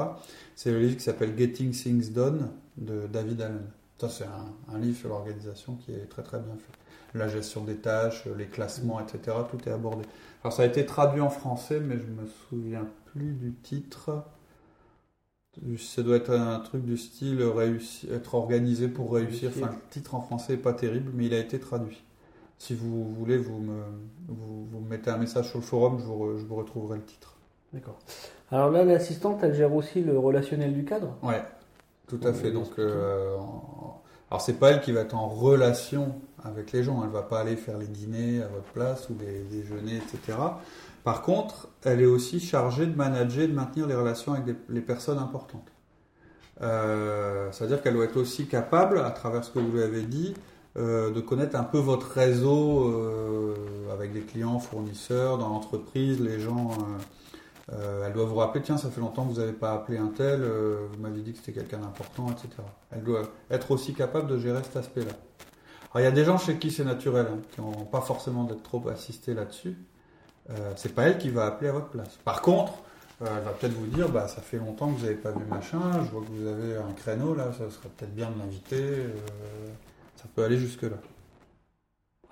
C'est 0.55 0.71
le 0.71 0.79
livre 0.79 0.97
qui 0.97 1.03
s'appelle 1.03 1.37
Getting 1.37 1.71
Things 1.71 2.11
Done 2.11 2.49
de 2.77 3.05
David 3.05 3.41
Allen. 3.41 3.67
Ça, 3.99 4.09
c'est 4.09 4.25
un 4.73 4.79
livre 4.79 4.97
sur 4.97 5.09
l'organisation 5.09 5.75
qui 5.75 5.91
est 5.91 6.07
très 6.09 6.23
très 6.23 6.39
bien 6.39 6.55
fait 6.55 6.82
la 7.13 7.27
gestion 7.27 7.63
des 7.63 7.75
tâches, 7.75 8.25
les 8.37 8.47
classements, 8.47 8.99
etc. 8.99 9.37
Tout 9.49 9.67
est 9.67 9.71
abordé. 9.71 10.05
Alors 10.43 10.53
ça 10.53 10.63
a 10.63 10.65
été 10.65 10.85
traduit 10.85 11.21
en 11.21 11.29
français, 11.29 11.79
mais 11.79 11.95
je 11.97 12.05
me 12.05 12.27
souviens 12.49 12.87
plus 13.05 13.33
du 13.33 13.53
titre. 13.53 14.23
Ça 15.77 16.01
doit 16.01 16.15
être 16.15 16.31
un 16.31 16.59
truc 16.59 16.83
du 16.83 16.97
style 16.97 17.45
être 18.11 18.35
organisé 18.35 18.87
pour 18.87 19.13
réussir. 19.13 19.51
Enfin, 19.55 19.67
le 19.67 19.89
titre 19.91 20.15
en 20.15 20.21
français 20.21 20.53
n'est 20.53 20.61
pas 20.61 20.73
terrible, 20.73 21.11
mais 21.13 21.27
il 21.27 21.33
a 21.33 21.39
été 21.39 21.59
traduit. 21.59 22.03
Si 22.57 22.73
vous 22.73 23.05
voulez, 23.13 23.37
vous 23.37 23.59
me, 23.59 23.83
vous, 24.27 24.79
mettez 24.89 25.11
un 25.11 25.17
message 25.17 25.49
sur 25.49 25.59
le 25.59 25.63
forum, 25.63 25.99
je 25.99 26.05
vous, 26.05 26.37
je 26.37 26.45
vous 26.45 26.55
retrouverai 26.55 26.97
le 26.97 27.03
titre. 27.03 27.35
D'accord. 27.71 27.99
Alors 28.51 28.71
là, 28.71 28.83
l'assistante, 28.83 29.43
elle 29.43 29.53
gère 29.53 29.73
aussi 29.73 30.01
le 30.01 30.17
relationnel 30.17 30.73
du 30.73 30.85
cadre? 30.85 31.17
Ouais, 31.21 31.43
tout 32.07 32.19
à 32.23 32.33
fait. 32.33 32.51
Donc, 32.51 32.79
euh, 32.79 33.35
alors 34.33 34.41
c'est 34.41 34.53
pas 34.53 34.71
elle 34.71 34.81
qui 34.81 34.91
va 34.91 35.01
être 35.01 35.13
en 35.13 35.29
relation 35.29 36.15
avec 36.43 36.71
les 36.71 36.81
gens. 36.81 37.03
Elle 37.03 37.11
va 37.11 37.21
pas 37.21 37.39
aller 37.39 37.55
faire 37.55 37.77
les 37.77 37.85
dîners 37.85 38.41
à 38.41 38.47
votre 38.47 38.65
place 38.73 39.07
ou 39.11 39.15
les 39.19 39.41
déjeuners, 39.43 39.97
etc. 39.97 40.39
Par 41.03 41.21
contre, 41.21 41.67
elle 41.83 42.01
est 42.01 42.07
aussi 42.07 42.39
chargée 42.39 42.87
de 42.87 42.95
manager, 42.95 43.47
de 43.47 43.53
maintenir 43.53 43.85
les 43.85 43.93
relations 43.93 44.33
avec 44.33 44.55
les 44.69 44.81
personnes 44.81 45.19
importantes. 45.19 45.71
Euh, 46.63 47.49
c'est-à-dire 47.51 47.83
qu'elle 47.83 47.93
doit 47.93 48.05
être 48.05 48.17
aussi 48.17 48.47
capable, 48.47 49.01
à 49.01 49.11
travers 49.11 49.43
ce 49.43 49.51
que 49.51 49.59
vous 49.59 49.71
lui 49.71 49.83
avez 49.83 50.01
dit, 50.01 50.33
euh, 50.77 51.11
de 51.11 51.21
connaître 51.21 51.55
un 51.55 51.63
peu 51.63 51.77
votre 51.77 52.07
réseau 52.07 52.89
euh, 52.89 53.53
avec 53.93 54.13
des 54.13 54.21
clients, 54.21 54.57
fournisseurs, 54.57 55.37
dans 55.37 55.49
l'entreprise, 55.49 56.19
les 56.19 56.39
gens. 56.39 56.71
Elle 57.71 58.13
doit 58.13 58.25
vous 58.25 58.35
rappeler, 58.35 58.61
tiens, 58.61 58.77
ça 58.77 58.89
fait 58.89 58.99
longtemps 58.99 59.25
que 59.25 59.33
vous 59.33 59.39
n'avez 59.39 59.53
pas 59.53 59.73
appelé 59.73 59.97
un 59.97 60.07
tel, 60.09 60.43
vous 60.43 61.01
m'avez 61.01 61.21
dit 61.21 61.31
que 61.31 61.39
c'était 61.39 61.53
quelqu'un 61.53 61.79
d'important, 61.79 62.27
etc. 62.29 62.49
Elle 62.91 63.03
doit 63.03 63.23
être 63.49 63.71
aussi 63.71 63.93
capable 63.93 64.27
de 64.27 64.37
gérer 64.37 64.61
cet 64.63 64.75
aspect-là 64.75 65.13
il 65.99 66.03
y 66.03 66.07
a 66.07 66.11
des 66.11 66.25
gens 66.25 66.37
chez 66.37 66.57
qui 66.57 66.71
c'est 66.71 66.83
naturel, 66.83 67.27
hein, 67.29 67.39
qui 67.51 67.61
n'ont 67.61 67.85
pas 67.85 68.01
forcément 68.01 68.43
d'être 68.43 68.63
trop 68.63 68.87
assistés 68.89 69.33
là-dessus. 69.33 69.77
Euh, 70.49 70.73
c'est 70.75 70.93
pas 70.93 71.03
elle 71.03 71.17
qui 71.17 71.29
va 71.29 71.45
appeler 71.45 71.69
à 71.69 71.73
votre 71.73 71.87
place. 71.87 72.17
Par 72.25 72.41
contre, 72.41 72.73
euh, 73.21 73.27
elle 73.37 73.43
va 73.43 73.51
peut-être 73.51 73.73
vous 73.73 73.87
dire, 73.87 74.09
bah 74.09 74.27
ça 74.27 74.41
fait 74.41 74.57
longtemps 74.57 74.91
que 74.91 74.99
vous 74.99 75.05
n'avez 75.05 75.15
pas 75.15 75.31
vu 75.31 75.45
machin, 75.45 76.03
je 76.03 76.09
vois 76.09 76.21
que 76.21 76.31
vous 76.31 76.47
avez 76.47 76.77
un 76.77 76.91
créneau 76.93 77.35
là, 77.35 77.51
ça 77.53 77.69
serait 77.69 77.89
peut-être 77.95 78.13
bien 78.13 78.29
de 78.31 78.39
l'inviter. 78.39 78.81
Euh, 78.81 79.09
ça 80.15 80.25
peut 80.35 80.43
aller 80.43 80.57
jusque 80.57 80.83
là. 80.83 80.97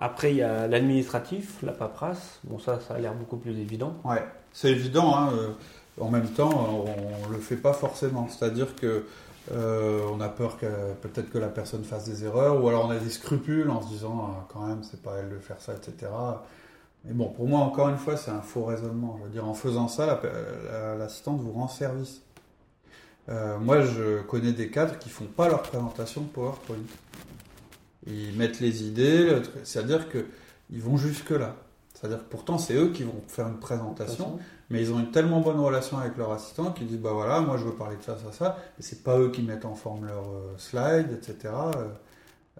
Après, 0.02 0.32
il 0.32 0.38
y 0.38 0.42
a 0.42 0.66
l'administratif, 0.66 1.62
la 1.62 1.70
paperasse. 1.70 2.40
Bon, 2.42 2.58
ça, 2.58 2.80
ça 2.80 2.94
a 2.94 2.98
l'air 2.98 3.14
beaucoup 3.14 3.36
plus 3.36 3.56
évident. 3.56 3.94
Ouais, 4.02 4.24
c'est 4.52 4.72
évident. 4.72 5.16
Hein, 5.16 5.30
euh, 5.32 5.50
en 6.00 6.10
même 6.10 6.26
temps, 6.26 6.84
on 6.84 7.28
ne 7.28 7.32
le 7.32 7.38
fait 7.38 7.54
pas 7.54 7.72
forcément. 7.72 8.26
C'est-à-dire 8.28 8.74
que 8.74 9.06
euh, 9.52 10.00
on 10.12 10.20
a 10.20 10.28
peur 10.28 10.58
que 10.58 10.66
peut-être 11.02 11.30
que 11.30 11.38
la 11.38 11.46
personne 11.46 11.84
fasse 11.84 12.04
des 12.04 12.24
erreurs, 12.24 12.64
ou 12.64 12.68
alors 12.68 12.86
on 12.86 12.90
a 12.90 12.96
des 12.96 13.10
scrupules 13.10 13.70
en 13.70 13.80
se 13.80 13.86
disant 13.86 14.28
ah, 14.28 14.46
quand 14.52 14.66
même 14.66 14.82
c'est 14.82 15.00
pas 15.00 15.18
elle 15.20 15.30
de 15.30 15.38
faire 15.38 15.60
ça, 15.60 15.72
etc. 15.72 16.10
Mais 17.04 17.12
bon, 17.12 17.28
pour 17.28 17.46
moi 17.46 17.60
encore 17.60 17.88
une 17.88 17.96
fois 17.96 18.16
c'est 18.16 18.32
un 18.32 18.42
faux 18.42 18.64
raisonnement. 18.64 19.18
Je 19.20 19.24
veux 19.26 19.30
dire 19.30 19.46
en 19.46 19.54
faisant 19.54 19.86
ça, 19.86 20.20
l'assistante 20.98 21.40
vous 21.40 21.52
rend 21.52 21.68
service. 21.68 22.22
Euh, 23.28 23.56
moi 23.58 23.82
je 23.82 24.20
connais 24.22 24.52
des 24.52 24.68
cadres 24.68 24.98
qui 24.98 25.10
font 25.10 25.26
pas 25.26 25.48
leur 25.48 25.62
présentation 25.62 26.22
de 26.22 26.26
PowerPoint. 26.26 26.76
Ils 28.06 28.36
mettent 28.36 28.60
les 28.60 28.84
idées, 28.84 29.40
c'est-à-dire 29.64 30.08
que 30.08 30.26
ils 30.70 30.80
vont 30.80 30.96
jusque 30.96 31.30
là. 31.30 31.56
C'est-à-dire 31.94 32.18
que 32.18 32.30
pourtant 32.30 32.58
c'est 32.58 32.74
eux 32.74 32.88
qui 32.88 33.04
vont 33.04 33.22
faire 33.28 33.46
une 33.46 33.60
présentation, 33.60 34.38
mais 34.70 34.80
ils 34.80 34.92
ont 34.92 34.98
une 34.98 35.12
tellement 35.12 35.40
bonne 35.40 35.60
relation 35.60 35.98
avec 35.98 36.16
leur 36.16 36.32
assistant 36.32 36.72
qu'ils 36.72 36.88
disent 36.88 36.98
bah 36.98 37.12
voilà, 37.12 37.40
moi 37.40 37.56
je 37.58 37.64
veux 37.64 37.74
parler 37.74 37.96
de 37.96 38.02
ça, 38.02 38.16
ça, 38.18 38.32
ça, 38.32 38.58
et 38.78 38.82
c'est 38.82 39.04
pas 39.04 39.18
eux 39.18 39.30
qui 39.30 39.42
mettent 39.42 39.64
en 39.64 39.74
forme 39.74 40.06
leur 40.06 40.24
euh, 40.24 40.54
slide, 40.56 41.12
etc. 41.12 41.36
Euh, 41.44 41.88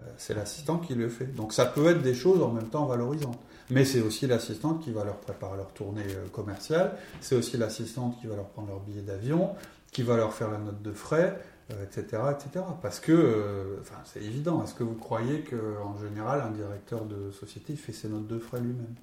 euh, 0.01 0.05
c'est 0.17 0.33
l'assistant 0.33 0.77
qui 0.77 0.95
le 0.95 1.09
fait. 1.09 1.25
Donc 1.25 1.51
ça 1.51 1.65
peut 1.65 1.89
être 1.89 2.01
des 2.01 2.13
choses 2.13 2.41
en 2.41 2.51
même 2.51 2.69
temps 2.69 2.85
valorisantes. 2.85 3.39
Mais 3.69 3.83
c'est 3.83 4.01
aussi 4.01 4.27
l'assistante 4.27 4.81
qui 4.81 4.91
va 4.91 5.03
leur 5.03 5.17
préparer 5.17 5.57
leur 5.57 5.73
tournée 5.73 6.05
commerciale, 6.31 6.91
c'est 7.21 7.35
aussi 7.35 7.57
l'assistante 7.57 8.19
qui 8.19 8.27
va 8.27 8.35
leur 8.35 8.47
prendre 8.47 8.67
leur 8.67 8.81
billet 8.81 9.01
d'avion, 9.01 9.51
qui 9.91 10.03
va 10.03 10.17
leur 10.17 10.33
faire 10.33 10.51
la 10.51 10.57
note 10.57 10.81
de 10.81 10.91
frais, 10.91 11.39
etc., 11.69 12.21
etc. 12.31 12.65
Parce 12.81 12.99
que, 12.99 13.77
enfin, 13.81 13.97
c'est 14.05 14.21
évident. 14.21 14.63
Est-ce 14.63 14.73
que 14.73 14.83
vous 14.83 14.95
croyez 14.95 15.41
qu'en 15.41 15.97
général, 15.97 16.41
un 16.41 16.51
directeur 16.51 17.05
de 17.05 17.31
société 17.31 17.75
fait 17.75 17.93
ses 17.93 18.09
notes 18.09 18.27
de 18.27 18.39
frais 18.39 18.59
lui-même? 18.59 18.95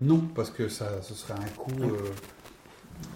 Non, 0.00 0.20
parce 0.34 0.50
que 0.50 0.68
ça, 0.68 1.02
ce 1.02 1.14
serait 1.14 1.34
un 1.34 1.48
coût 1.56 1.82
euh, 1.82 1.96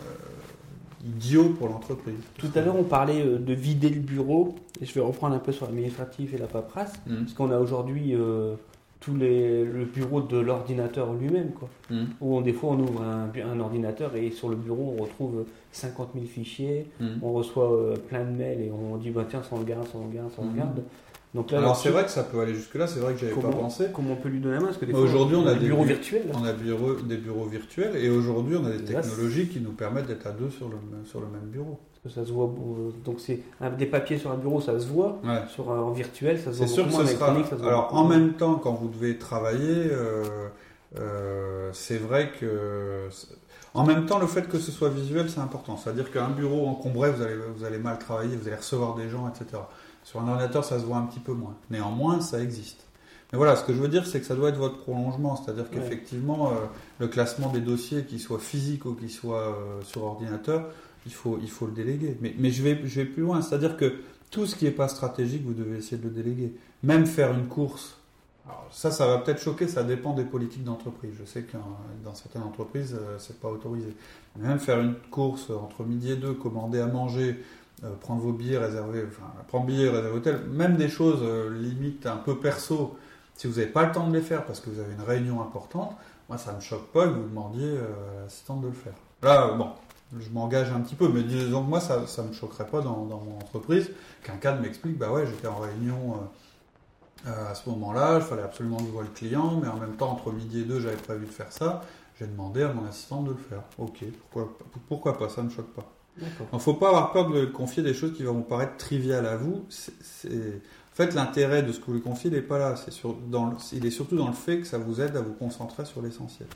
euh, 0.07 1.07
idiot 1.07 1.51
pour 1.51 1.69
l'entreprise. 1.69 2.17
Tout 2.39 2.51
à 2.55 2.61
l'heure, 2.61 2.77
on 2.77 2.85
parlait 2.85 3.23
euh, 3.25 3.39
de 3.39 3.53
vider 3.53 3.91
le 3.91 4.01
bureau, 4.01 4.55
et 4.81 4.87
je 4.87 4.95
vais 4.95 5.01
reprendre 5.01 5.35
un 5.35 5.39
peu 5.39 5.53
sur 5.53 5.67
l'administratif 5.67 6.33
et 6.35 6.39
la 6.39 6.47
paperasse, 6.47 6.95
mmh. 7.07 7.17
parce 7.17 7.33
qu'on 7.35 7.51
a 7.51 7.59
aujourd'hui 7.59 8.15
euh, 8.15 8.55
tous 9.01 9.17
les, 9.17 9.65
le 9.65 9.85
bureau 9.85 10.21
de 10.21 10.39
l'ordinateur 10.39 11.13
lui-même, 11.15 11.53
quoi. 11.53 11.69
Mmh. 11.91 12.05
Où 12.21 12.41
des 12.43 12.53
fois 12.53 12.71
on 12.73 12.81
ouvre 12.81 13.03
un, 13.03 13.61
ordinateur 13.61 14.15
et 14.15 14.31
sur 14.31 14.49
le 14.49 14.57
bureau 14.57 14.95
on 14.99 15.03
retrouve 15.03 15.47
50 15.73 16.11
000 16.15 16.27
fichiers, 16.27 16.87
mmh. 17.01 17.07
on 17.23 17.33
reçoit 17.33 17.73
euh, 17.73 17.97
plein 17.97 18.25
de 18.25 18.31
mails 18.31 18.61
et 18.61 18.71
on 18.71 18.97
dit 18.97 19.11
bah 19.11 19.25
tiens 19.29 19.43
ça 19.43 19.51
on 19.53 19.61
le 19.61 19.65
garde, 19.65 19.87
ça 19.87 19.95
on 19.95 20.07
le 20.07 20.15
garde, 20.15 20.31
ça 20.31 20.43
on 20.43 20.53
Alors 21.53 21.77
c'est 21.77 21.91
vrai 21.91 22.05
que 22.05 22.11
ça 22.11 22.25
peut 22.25 22.41
aller 22.41 22.55
jusque 22.55 22.75
là, 22.75 22.89
c'est 22.89 22.99
vrai 22.99 23.15
que 23.15 23.21
j'avais 23.21 23.41
pas 23.41 23.49
pensé. 23.49 23.87
Comment 23.95 24.13
on 24.13 24.17
peut 24.17 24.29
lui 24.29 24.41
donner 24.41 24.55
la 24.55 24.61
main? 24.61 24.67
Parce 24.67 24.79
que 24.79 24.93
aujourd'hui 24.93 25.37
on, 25.37 25.47
a 25.47 25.55
des 25.55 25.67
bureaux 25.67 25.85
virtuels. 25.85 26.27
On 26.35 26.45
a 26.45 26.53
des 26.53 27.17
bureaux 27.17 27.45
virtuels 27.45 27.97
et 27.97 28.11
aujourd'hui 28.11 28.57
on 28.57 28.67
a 28.67 28.71
des 28.71 28.85
technologies 28.85 29.49
qui 29.49 29.61
nous 29.61 29.73
permettent 29.73 30.09
d'être 30.09 30.27
à 30.27 30.33
deux 30.33 30.51
sur 30.51 30.69
le, 30.69 30.77
sur 31.05 31.21
le 31.21 31.27
même 31.29 31.49
bureau. 31.51 31.79
Parce 32.03 32.15
que 32.15 32.21
ça 32.21 32.27
se 32.27 32.33
voit. 32.33 32.53
Donc 33.05 33.21
c'est 33.21 33.41
des 33.79 33.87
papiers 33.87 34.19
sur 34.19 34.33
un 34.33 34.37
bureau, 34.37 34.61
ça 34.61 34.79
se 34.81 34.87
voit. 34.87 35.21
Sur 35.49 35.69
en 35.69 35.91
virtuel, 35.91 36.39
ça 36.39 36.53
se 36.53 36.59
voit. 36.59 36.67
C'est 36.67 36.73
sûr 36.73 36.87
que 36.87 36.93
ce 36.93 37.07
sera. 37.07 37.33
Alors 37.63 37.95
en 37.95 38.09
même 38.09 38.33
temps, 38.33 38.57
quand 38.57 38.73
vous 38.73 38.89
devez 38.89 39.17
travailler, 39.17 39.89
euh, 39.93 40.49
euh, 40.99 41.71
c'est 41.73 41.99
vrai 41.99 42.33
que. 42.41 43.09
En 43.73 43.87
même 43.87 44.07
temps, 44.07 44.19
le 44.19 44.27
fait 44.27 44.49
que 44.49 44.59
ce 44.59 44.73
soit 44.73 44.89
visuel, 44.89 45.31
c'est 45.31 45.39
important. 45.39 45.77
C'est-à-dire 45.77 46.11
qu'un 46.11 46.31
bureau 46.31 46.67
encombré, 46.67 47.13
vous 47.13 47.23
allez, 47.23 47.37
vous 47.55 47.65
allez 47.65 47.79
mal 47.79 48.01
travailler, 48.01 48.35
vous 48.35 48.49
allez 48.49 48.57
recevoir 48.57 48.97
des 48.97 49.09
gens, 49.09 49.29
etc. 49.29 49.63
Sur 50.05 50.21
un 50.21 50.29
ordinateur, 50.29 50.65
ça 50.65 50.79
se 50.79 50.85
voit 50.85 50.97
un 50.97 51.07
petit 51.07 51.21
peu 51.21 51.33
moins. 51.33 51.55
Néanmoins, 51.71 52.21
ça 52.21 52.43
existe. 52.43 52.87
Mais 53.33 53.37
voilà, 53.37 53.55
ce 53.55 53.65
que 53.65 53.73
je 53.73 53.79
veux 53.79 53.89
dire, 53.89 54.07
c'est 54.07 54.21
que 54.21 54.27
ça 54.27 54.35
doit 54.35 54.49
être 54.49 54.57
votre 54.57 54.79
prolongement. 54.79 55.37
C'est-à-dire 55.37 55.71
qu'effectivement, 55.71 56.49
euh, 56.49 56.55
le 56.99 57.07
classement 57.07 57.51
des 57.51 57.61
dossiers, 57.61 58.05
qu'il 58.05 58.19
soit 58.19 58.41
physique 58.41 58.87
ou 58.87 58.95
qu'il 58.95 59.11
soit 59.11 59.55
euh, 59.55 59.83
sur 59.83 60.03
ordinateur, 60.03 60.69
il 61.07 61.13
faut, 61.13 61.39
il 61.41 61.51
faut 61.51 61.67
le 61.67 61.73
déléguer. 61.73 62.17
Mais, 62.21 62.35
mais 62.39 62.51
je, 62.51 62.63
vais, 62.63 62.81
je 62.85 63.01
vais 63.01 63.07
plus 63.07 63.23
loin. 63.23 63.41
C'est-à-dire 63.41 63.77
que 63.77 63.95
tout 64.31 64.47
ce 64.47 64.57
qui 64.57 64.65
n'est 64.65 64.73
pas 64.73 64.89
stratégique, 64.89 65.45
vous 65.45 65.55
devez 65.55 65.79
essayer 65.79 65.97
de 65.97 66.05
le 66.09 66.11
déléguer. 66.11 66.55
Même 66.83 67.07
faire 67.07 67.33
une 67.33 67.47
course. 67.47 67.97
Alors 68.47 68.67
ça, 68.73 68.91
ça 68.91 69.07
va 69.07 69.19
peut-être 69.19 69.41
choquer, 69.41 69.69
ça 69.69 69.85
dépend 69.85 70.13
des 70.13 70.25
politiques 70.25 70.65
d'entreprise. 70.65 71.13
Je 71.19 71.25
sais 71.25 71.43
que 71.43 71.57
dans 72.05 72.15
certaines 72.15 72.43
entreprises, 72.43 72.97
euh, 72.99 73.17
c'est 73.19 73.39
pas 73.39 73.49
autorisé. 73.49 73.95
Même 74.37 74.59
faire 74.59 74.81
une 74.81 74.95
course 75.11 75.51
entre 75.51 75.85
midi 75.85 76.13
et 76.13 76.17
deux, 76.17 76.35
commander 76.35 76.81
à 76.81 76.87
manger, 76.87 77.41
prendre 78.01 78.21
vos 78.21 78.33
billets, 78.33 78.59
réserver, 78.59 79.05
enfin, 79.07 79.33
prendre 79.49 79.67
billets, 79.67 79.89
réserver 79.89 80.17
hôtel, 80.17 80.41
même 80.51 80.77
des 80.77 80.89
choses 80.89 81.21
euh, 81.23 81.51
limite 81.51 82.07
un 82.07 82.17
peu 82.17 82.37
perso, 82.39 82.97
si 83.37 83.47
vous 83.47 83.55
n'avez 83.55 83.71
pas 83.71 83.87
le 83.87 83.93
temps 83.93 84.07
de 84.07 84.15
les 84.15 84.23
faire 84.23 84.45
parce 84.45 84.61
que 84.61 84.69
vous 84.69 84.81
avez 84.81 84.93
une 84.93 85.03
réunion 85.03 85.41
importante, 85.41 85.97
moi 86.29 86.37
ça 86.37 86.53
me 86.53 86.61
choque 86.61 86.89
pas 86.93 87.07
que 87.07 87.15
vous 87.15 87.29
demandiez 87.29 87.69
euh, 87.69 88.19
à 88.19 88.23
l'assistante 88.25 88.61
de 88.61 88.67
le 88.67 88.75
faire. 88.75 88.93
Là, 89.23 89.53
bon, 89.55 89.71
je 90.19 90.29
m'engage 90.31 90.71
un 90.73 90.81
petit 90.81 90.95
peu, 90.95 91.09
mais 91.09 91.23
disons 91.23 91.65
que 91.65 91.69
moi 91.69 91.81
ça 91.81 92.05
ne 92.19 92.29
me 92.29 92.33
choquerait 92.35 92.67
pas 92.67 92.83
dans, 92.83 92.97
mon 92.97 93.37
entreprise 93.37 93.91
qu'un 94.23 94.37
cadre 94.37 94.61
m'explique, 94.61 94.99
bah 94.99 95.11
ouais, 95.11 95.27
j'étais 95.27 95.49
en 95.49 95.59
réunion 95.59 96.21
à 97.27 97.55
ce 97.55 97.69
moment-là, 97.69 98.17
il 98.17 98.23
fallait 98.23 98.43
absolument 98.43 98.79
que 98.79 98.85
je 98.85 98.91
voie 98.91 99.03
le 99.03 99.11
client, 99.11 99.61
mais 99.63 99.69
en 99.69 99.77
même 99.77 99.97
temps, 99.97 100.11
entre 100.11 100.33
midi 100.33 100.61
et 100.61 100.65
deux, 100.65 100.81
j'avais 100.81 100.97
prévu 100.97 101.27
de 101.27 101.31
faire 101.31 101.53
ça, 101.53 101.83
j'ai 102.19 102.27
demandé 102.27 102.63
à 102.63 102.73
mon 102.73 102.87
assistante 102.87 103.25
de 103.25 103.31
le 103.31 103.37
faire. 103.37 103.63
Ok, 103.79 104.03
pourquoi, 104.21 104.57
pourquoi 104.89 105.19
pas, 105.19 105.29
ça 105.29 105.43
ne 105.43 105.49
me 105.49 105.53
choque 105.53 105.73
pas. 105.75 105.87
Il 106.21 106.27
ne 106.53 106.59
faut 106.59 106.75
pas 106.75 106.89
avoir 106.89 107.13
peur 107.13 107.31
de 107.31 107.47
confier 107.47 107.83
des 107.83 107.95
choses 107.95 108.13
qui 108.17 108.23
vont 108.23 108.35
vous 108.35 108.43
paraître 108.43 108.77
triviales 108.77 109.27
à 109.27 109.37
vous. 109.37 109.65
En 110.25 110.95
fait, 110.95 111.15
l'intérêt 111.15 111.63
de 111.63 111.73
ce 111.73 111.81
que 111.81 111.87
vous 111.87 111.95
lui 111.95 112.03
confiez 112.03 112.31
n'est 112.31 112.43
pas 112.43 112.59
là. 112.59 112.75
il 113.73 113.87
est 113.87 113.91
surtout 113.91 114.17
dans 114.17 114.29
le 114.29 114.35
fait 114.35 114.61
que 114.61 114.67
ça 114.67 114.79
vous 114.79 115.01
aide 115.01 115.17
à 115.17 115.21
vous 115.21 115.33
concentrer 115.33 115.85
sur 115.85 116.03
l'essentiel. 116.03 116.49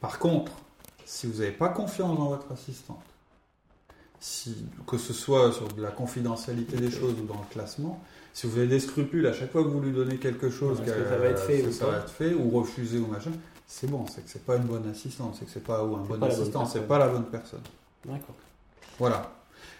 Par 0.00 0.18
contre, 0.18 0.52
si 1.04 1.26
vous 1.26 1.38
n'avez 1.38 1.52
pas 1.52 1.68
confiance 1.68 2.16
dans 2.18 2.28
votre 2.28 2.50
assistante, 2.52 3.02
que 4.86 4.98
ce 4.98 5.12
soit 5.12 5.52
sur 5.52 5.68
de 5.68 5.82
la 5.82 5.90
confidentialité 5.90 6.76
des 6.76 6.90
choses 6.90 7.14
ou 7.20 7.26
dans 7.26 7.38
le 7.38 7.52
classement, 7.52 8.02
si 8.32 8.46
vous 8.46 8.58
avez 8.58 8.68
des 8.68 8.80
scrupules 8.80 9.26
à 9.26 9.32
chaque 9.32 9.50
fois 9.50 9.62
que 9.62 9.68
vous 9.68 9.80
lui 9.80 9.92
donnez 9.92 10.16
quelque 10.16 10.50
chose, 10.50 10.80
que 10.80 10.86
ça 10.86 11.18
va 11.18 11.26
être 11.26 11.42
fait, 11.42 11.66
ou, 11.66 11.72
ça 11.72 11.86
va 11.86 11.98
être 11.98 12.10
fait 12.10 12.32
ou 12.34 12.50
refusé 12.50 12.98
ou 12.98 13.06
machin, 13.06 13.32
c'est 13.66 13.90
bon, 13.90 14.06
c'est 14.06 14.24
que 14.24 14.30
c'est 14.30 14.44
pas 14.44 14.56
une 14.56 14.64
bonne 14.64 14.88
assistante, 14.88 15.36
c'est 15.38 15.44
que 15.44 15.50
c'est 15.50 15.64
pas 15.64 15.84
ou 15.84 15.96
un 15.96 16.00
bon 16.00 16.22
assistant, 16.22 16.66
c'est 16.66 16.86
pas 16.86 16.98
la 16.98 17.08
bonne 17.08 17.24
personne. 17.24 17.62
D'accord. 18.04 18.34
Voilà. 18.98 19.30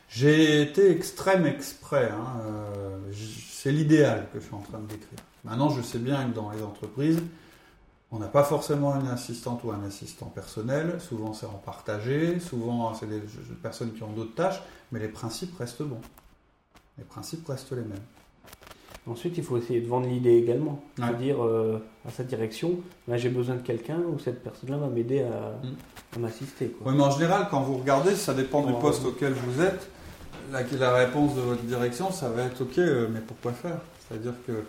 J'ai 0.08 0.62
été 0.62 0.90
extrême 0.90 1.46
exprès. 1.46 2.10
Hein, 2.10 2.40
euh, 2.44 3.12
c'est 3.50 3.72
l'idéal 3.72 4.28
que 4.32 4.40
je 4.40 4.44
suis 4.44 4.54
en 4.54 4.60
train 4.60 4.78
de 4.78 4.86
décrire. 4.86 5.18
Maintenant, 5.44 5.70
je 5.70 5.82
sais 5.82 5.98
bien 5.98 6.28
que 6.28 6.34
dans 6.34 6.50
les 6.50 6.62
entreprises, 6.62 7.20
on 8.10 8.18
n'a 8.18 8.28
pas 8.28 8.44
forcément 8.44 8.94
une 9.00 9.08
assistante 9.08 9.64
ou 9.64 9.72
un 9.72 9.82
assistant 9.84 10.26
personnel. 10.26 11.00
Souvent, 11.00 11.32
c'est 11.32 11.46
en 11.46 11.58
partagé. 11.64 12.40
Souvent, 12.40 12.94
c'est 12.94 13.06
des 13.06 13.20
personnes 13.62 13.92
qui 13.94 14.02
ont 14.02 14.12
d'autres 14.12 14.34
tâches. 14.34 14.60
Mais 14.92 15.00
les 15.00 15.08
principes 15.08 15.56
restent 15.58 15.82
bons. 15.82 16.02
Les 16.98 17.04
principes 17.04 17.46
restent 17.48 17.72
les 17.72 17.82
mêmes. 17.82 17.98
Ensuite, 19.06 19.36
il 19.36 19.42
faut 19.42 19.56
essayer 19.56 19.80
de 19.80 19.88
vendre 19.88 20.06
l'idée 20.06 20.36
également. 20.36 20.80
C'est-à-dire 20.96 21.42
euh, 21.44 21.78
à 22.06 22.10
sa 22.10 22.22
direction, 22.22 22.76
là 23.08 23.16
j'ai 23.16 23.30
besoin 23.30 23.56
de 23.56 23.62
quelqu'un 23.62 23.98
ou 23.98 24.18
cette 24.18 24.42
personne-là 24.44 24.76
va 24.76 24.86
m'aider 24.86 25.22
à, 25.22 25.58
mm. 26.16 26.20
m'assister. 26.20 26.76
Oui, 26.84 26.94
mais 26.96 27.02
en 27.02 27.10
général, 27.10 27.48
quand 27.50 27.62
vous 27.62 27.78
regardez, 27.78 28.14
ça 28.14 28.32
dépend 28.32 28.64
du 28.64 28.72
poste 28.74 29.04
auquel 29.04 29.32
vous 29.32 29.60
êtes. 29.60 29.88
La, 30.52 30.62
la, 30.62 30.94
réponse 30.94 31.34
de 31.34 31.40
votre 31.40 31.62
direction, 31.62 32.12
ça 32.12 32.28
va 32.28 32.42
être 32.44 32.60
OK, 32.60 32.78
euh, 32.78 33.08
mais 33.12 33.20
pourquoi 33.20 33.52
faire? 33.52 33.78
C'est-à-dire 33.98 34.34
que 34.46 34.64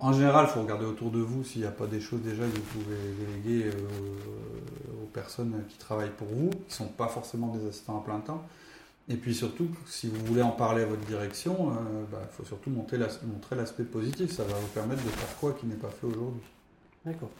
en 0.00 0.14
général, 0.14 0.46
il 0.48 0.52
faut 0.52 0.62
regarder 0.62 0.86
autour 0.86 1.10
de 1.10 1.20
vous 1.20 1.44
s'il 1.44 1.60
n'y 1.60 1.66
a 1.66 1.70
pas 1.70 1.86
des 1.86 2.00
choses 2.00 2.22
déjà 2.22 2.42
que 2.42 2.56
vous 2.56 2.80
pouvez 2.80 2.96
déléguer 3.18 3.66
euh, 3.66 5.02
aux 5.02 5.06
personnes 5.06 5.62
qui 5.68 5.76
travaillent 5.76 6.12
pour 6.16 6.26
vous, 6.28 6.48
qui 6.48 6.70
ne 6.70 6.72
sont 6.72 6.86
pas 6.86 7.06
forcément 7.06 7.48
des 7.48 7.68
assistants 7.68 7.98
à 7.98 8.04
plein 8.04 8.20
temps. 8.20 8.42
Et 9.08 9.16
puis 9.16 9.34
surtout, 9.34 9.68
si 9.86 10.08
vous 10.08 10.24
voulez 10.24 10.42
en 10.42 10.52
parler 10.52 10.82
à 10.82 10.86
votre 10.86 11.04
direction, 11.04 11.72
il 11.72 11.72
euh, 11.72 12.04
bah, 12.12 12.20
faut 12.30 12.44
surtout 12.44 12.70
montrer 12.70 12.96
l'aspect 12.96 13.82
positif. 13.82 14.30
Ça 14.32 14.44
va 14.44 14.54
vous 14.54 14.68
permettre 14.68 15.02
de 15.02 15.08
faire 15.08 15.36
quoi 15.38 15.52
qui 15.52 15.66
n'est 15.66 15.74
pas 15.74 15.88
fait 15.88 16.06
aujourd'hui. 16.06 16.42
D'accord. 17.04 17.30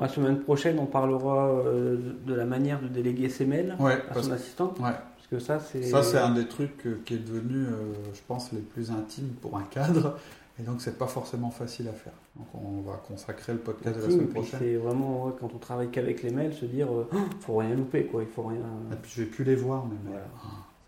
La 0.00 0.08
semaine 0.08 0.40
prochaine, 0.40 0.78
on 0.78 0.86
parlera 0.86 1.48
euh, 1.48 1.96
de 2.24 2.32
la 2.32 2.46
manière 2.46 2.80
de 2.80 2.88
déléguer 2.88 3.28
ses 3.28 3.44
mails 3.44 3.76
à 4.10 4.22
son 4.22 4.30
assistant. 4.30 4.72
Ouais. 4.78 4.92
Parce 4.92 5.26
que 5.28 5.38
ça, 5.40 5.60
c'est. 5.60 5.82
Ça, 5.82 6.02
c'est 6.02 6.18
un 6.18 6.30
des 6.30 6.46
trucs 6.46 6.86
euh, 6.86 7.02
qui 7.04 7.14
est 7.14 7.18
devenu, 7.18 7.66
je 8.14 8.20
pense, 8.26 8.52
les 8.52 8.60
plus 8.60 8.90
intimes 8.90 9.34
pour 9.42 9.58
un 9.58 9.64
cadre. 9.64 10.16
Et 10.60 10.62
donc, 10.62 10.80
c'est 10.80 10.98
pas 10.98 11.06
forcément 11.06 11.50
facile 11.50 11.88
à 11.88 11.92
faire. 11.92 12.14
Donc, 12.36 12.46
on 12.54 12.80
va 12.80 12.96
consacrer 13.06 13.52
le 13.52 13.58
podcast 13.58 13.96
de 13.96 14.02
la 14.02 14.10
semaine 14.10 14.28
prochaine. 14.28 14.60
C'est 14.60 14.76
vraiment, 14.76 15.32
quand 15.38 15.50
on 15.54 15.58
travaille 15.58 15.88
qu'avec 15.90 16.22
les 16.22 16.30
mails, 16.30 16.54
se 16.54 16.64
dire, 16.64 16.88
il 17.12 17.18
ne 17.18 17.24
faut 17.40 17.56
rien 17.56 17.74
louper, 17.74 18.04
quoi. 18.06 18.22
Il 18.22 18.28
faut 18.28 18.44
rien. 18.44 18.62
Et 18.92 18.96
puis, 18.96 19.12
je 19.14 19.22
vais 19.22 19.28
plus 19.28 19.44
les 19.44 19.56
voir, 19.56 19.84
mais 19.84 19.96
voilà. 20.04 20.26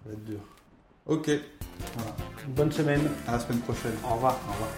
Ça 0.03 0.09
va 0.09 0.13
être 0.15 0.25
dur. 0.25 0.41
Ok. 1.07 1.31
Bonne 2.49 2.73
semaine. 2.73 3.09
À 3.27 3.33
la 3.33 3.39
semaine 3.41 3.61
prochaine. 3.61 3.93
Au 4.05 4.15
revoir. 4.15 4.39
Au 4.49 4.53
revoir. 4.53 4.71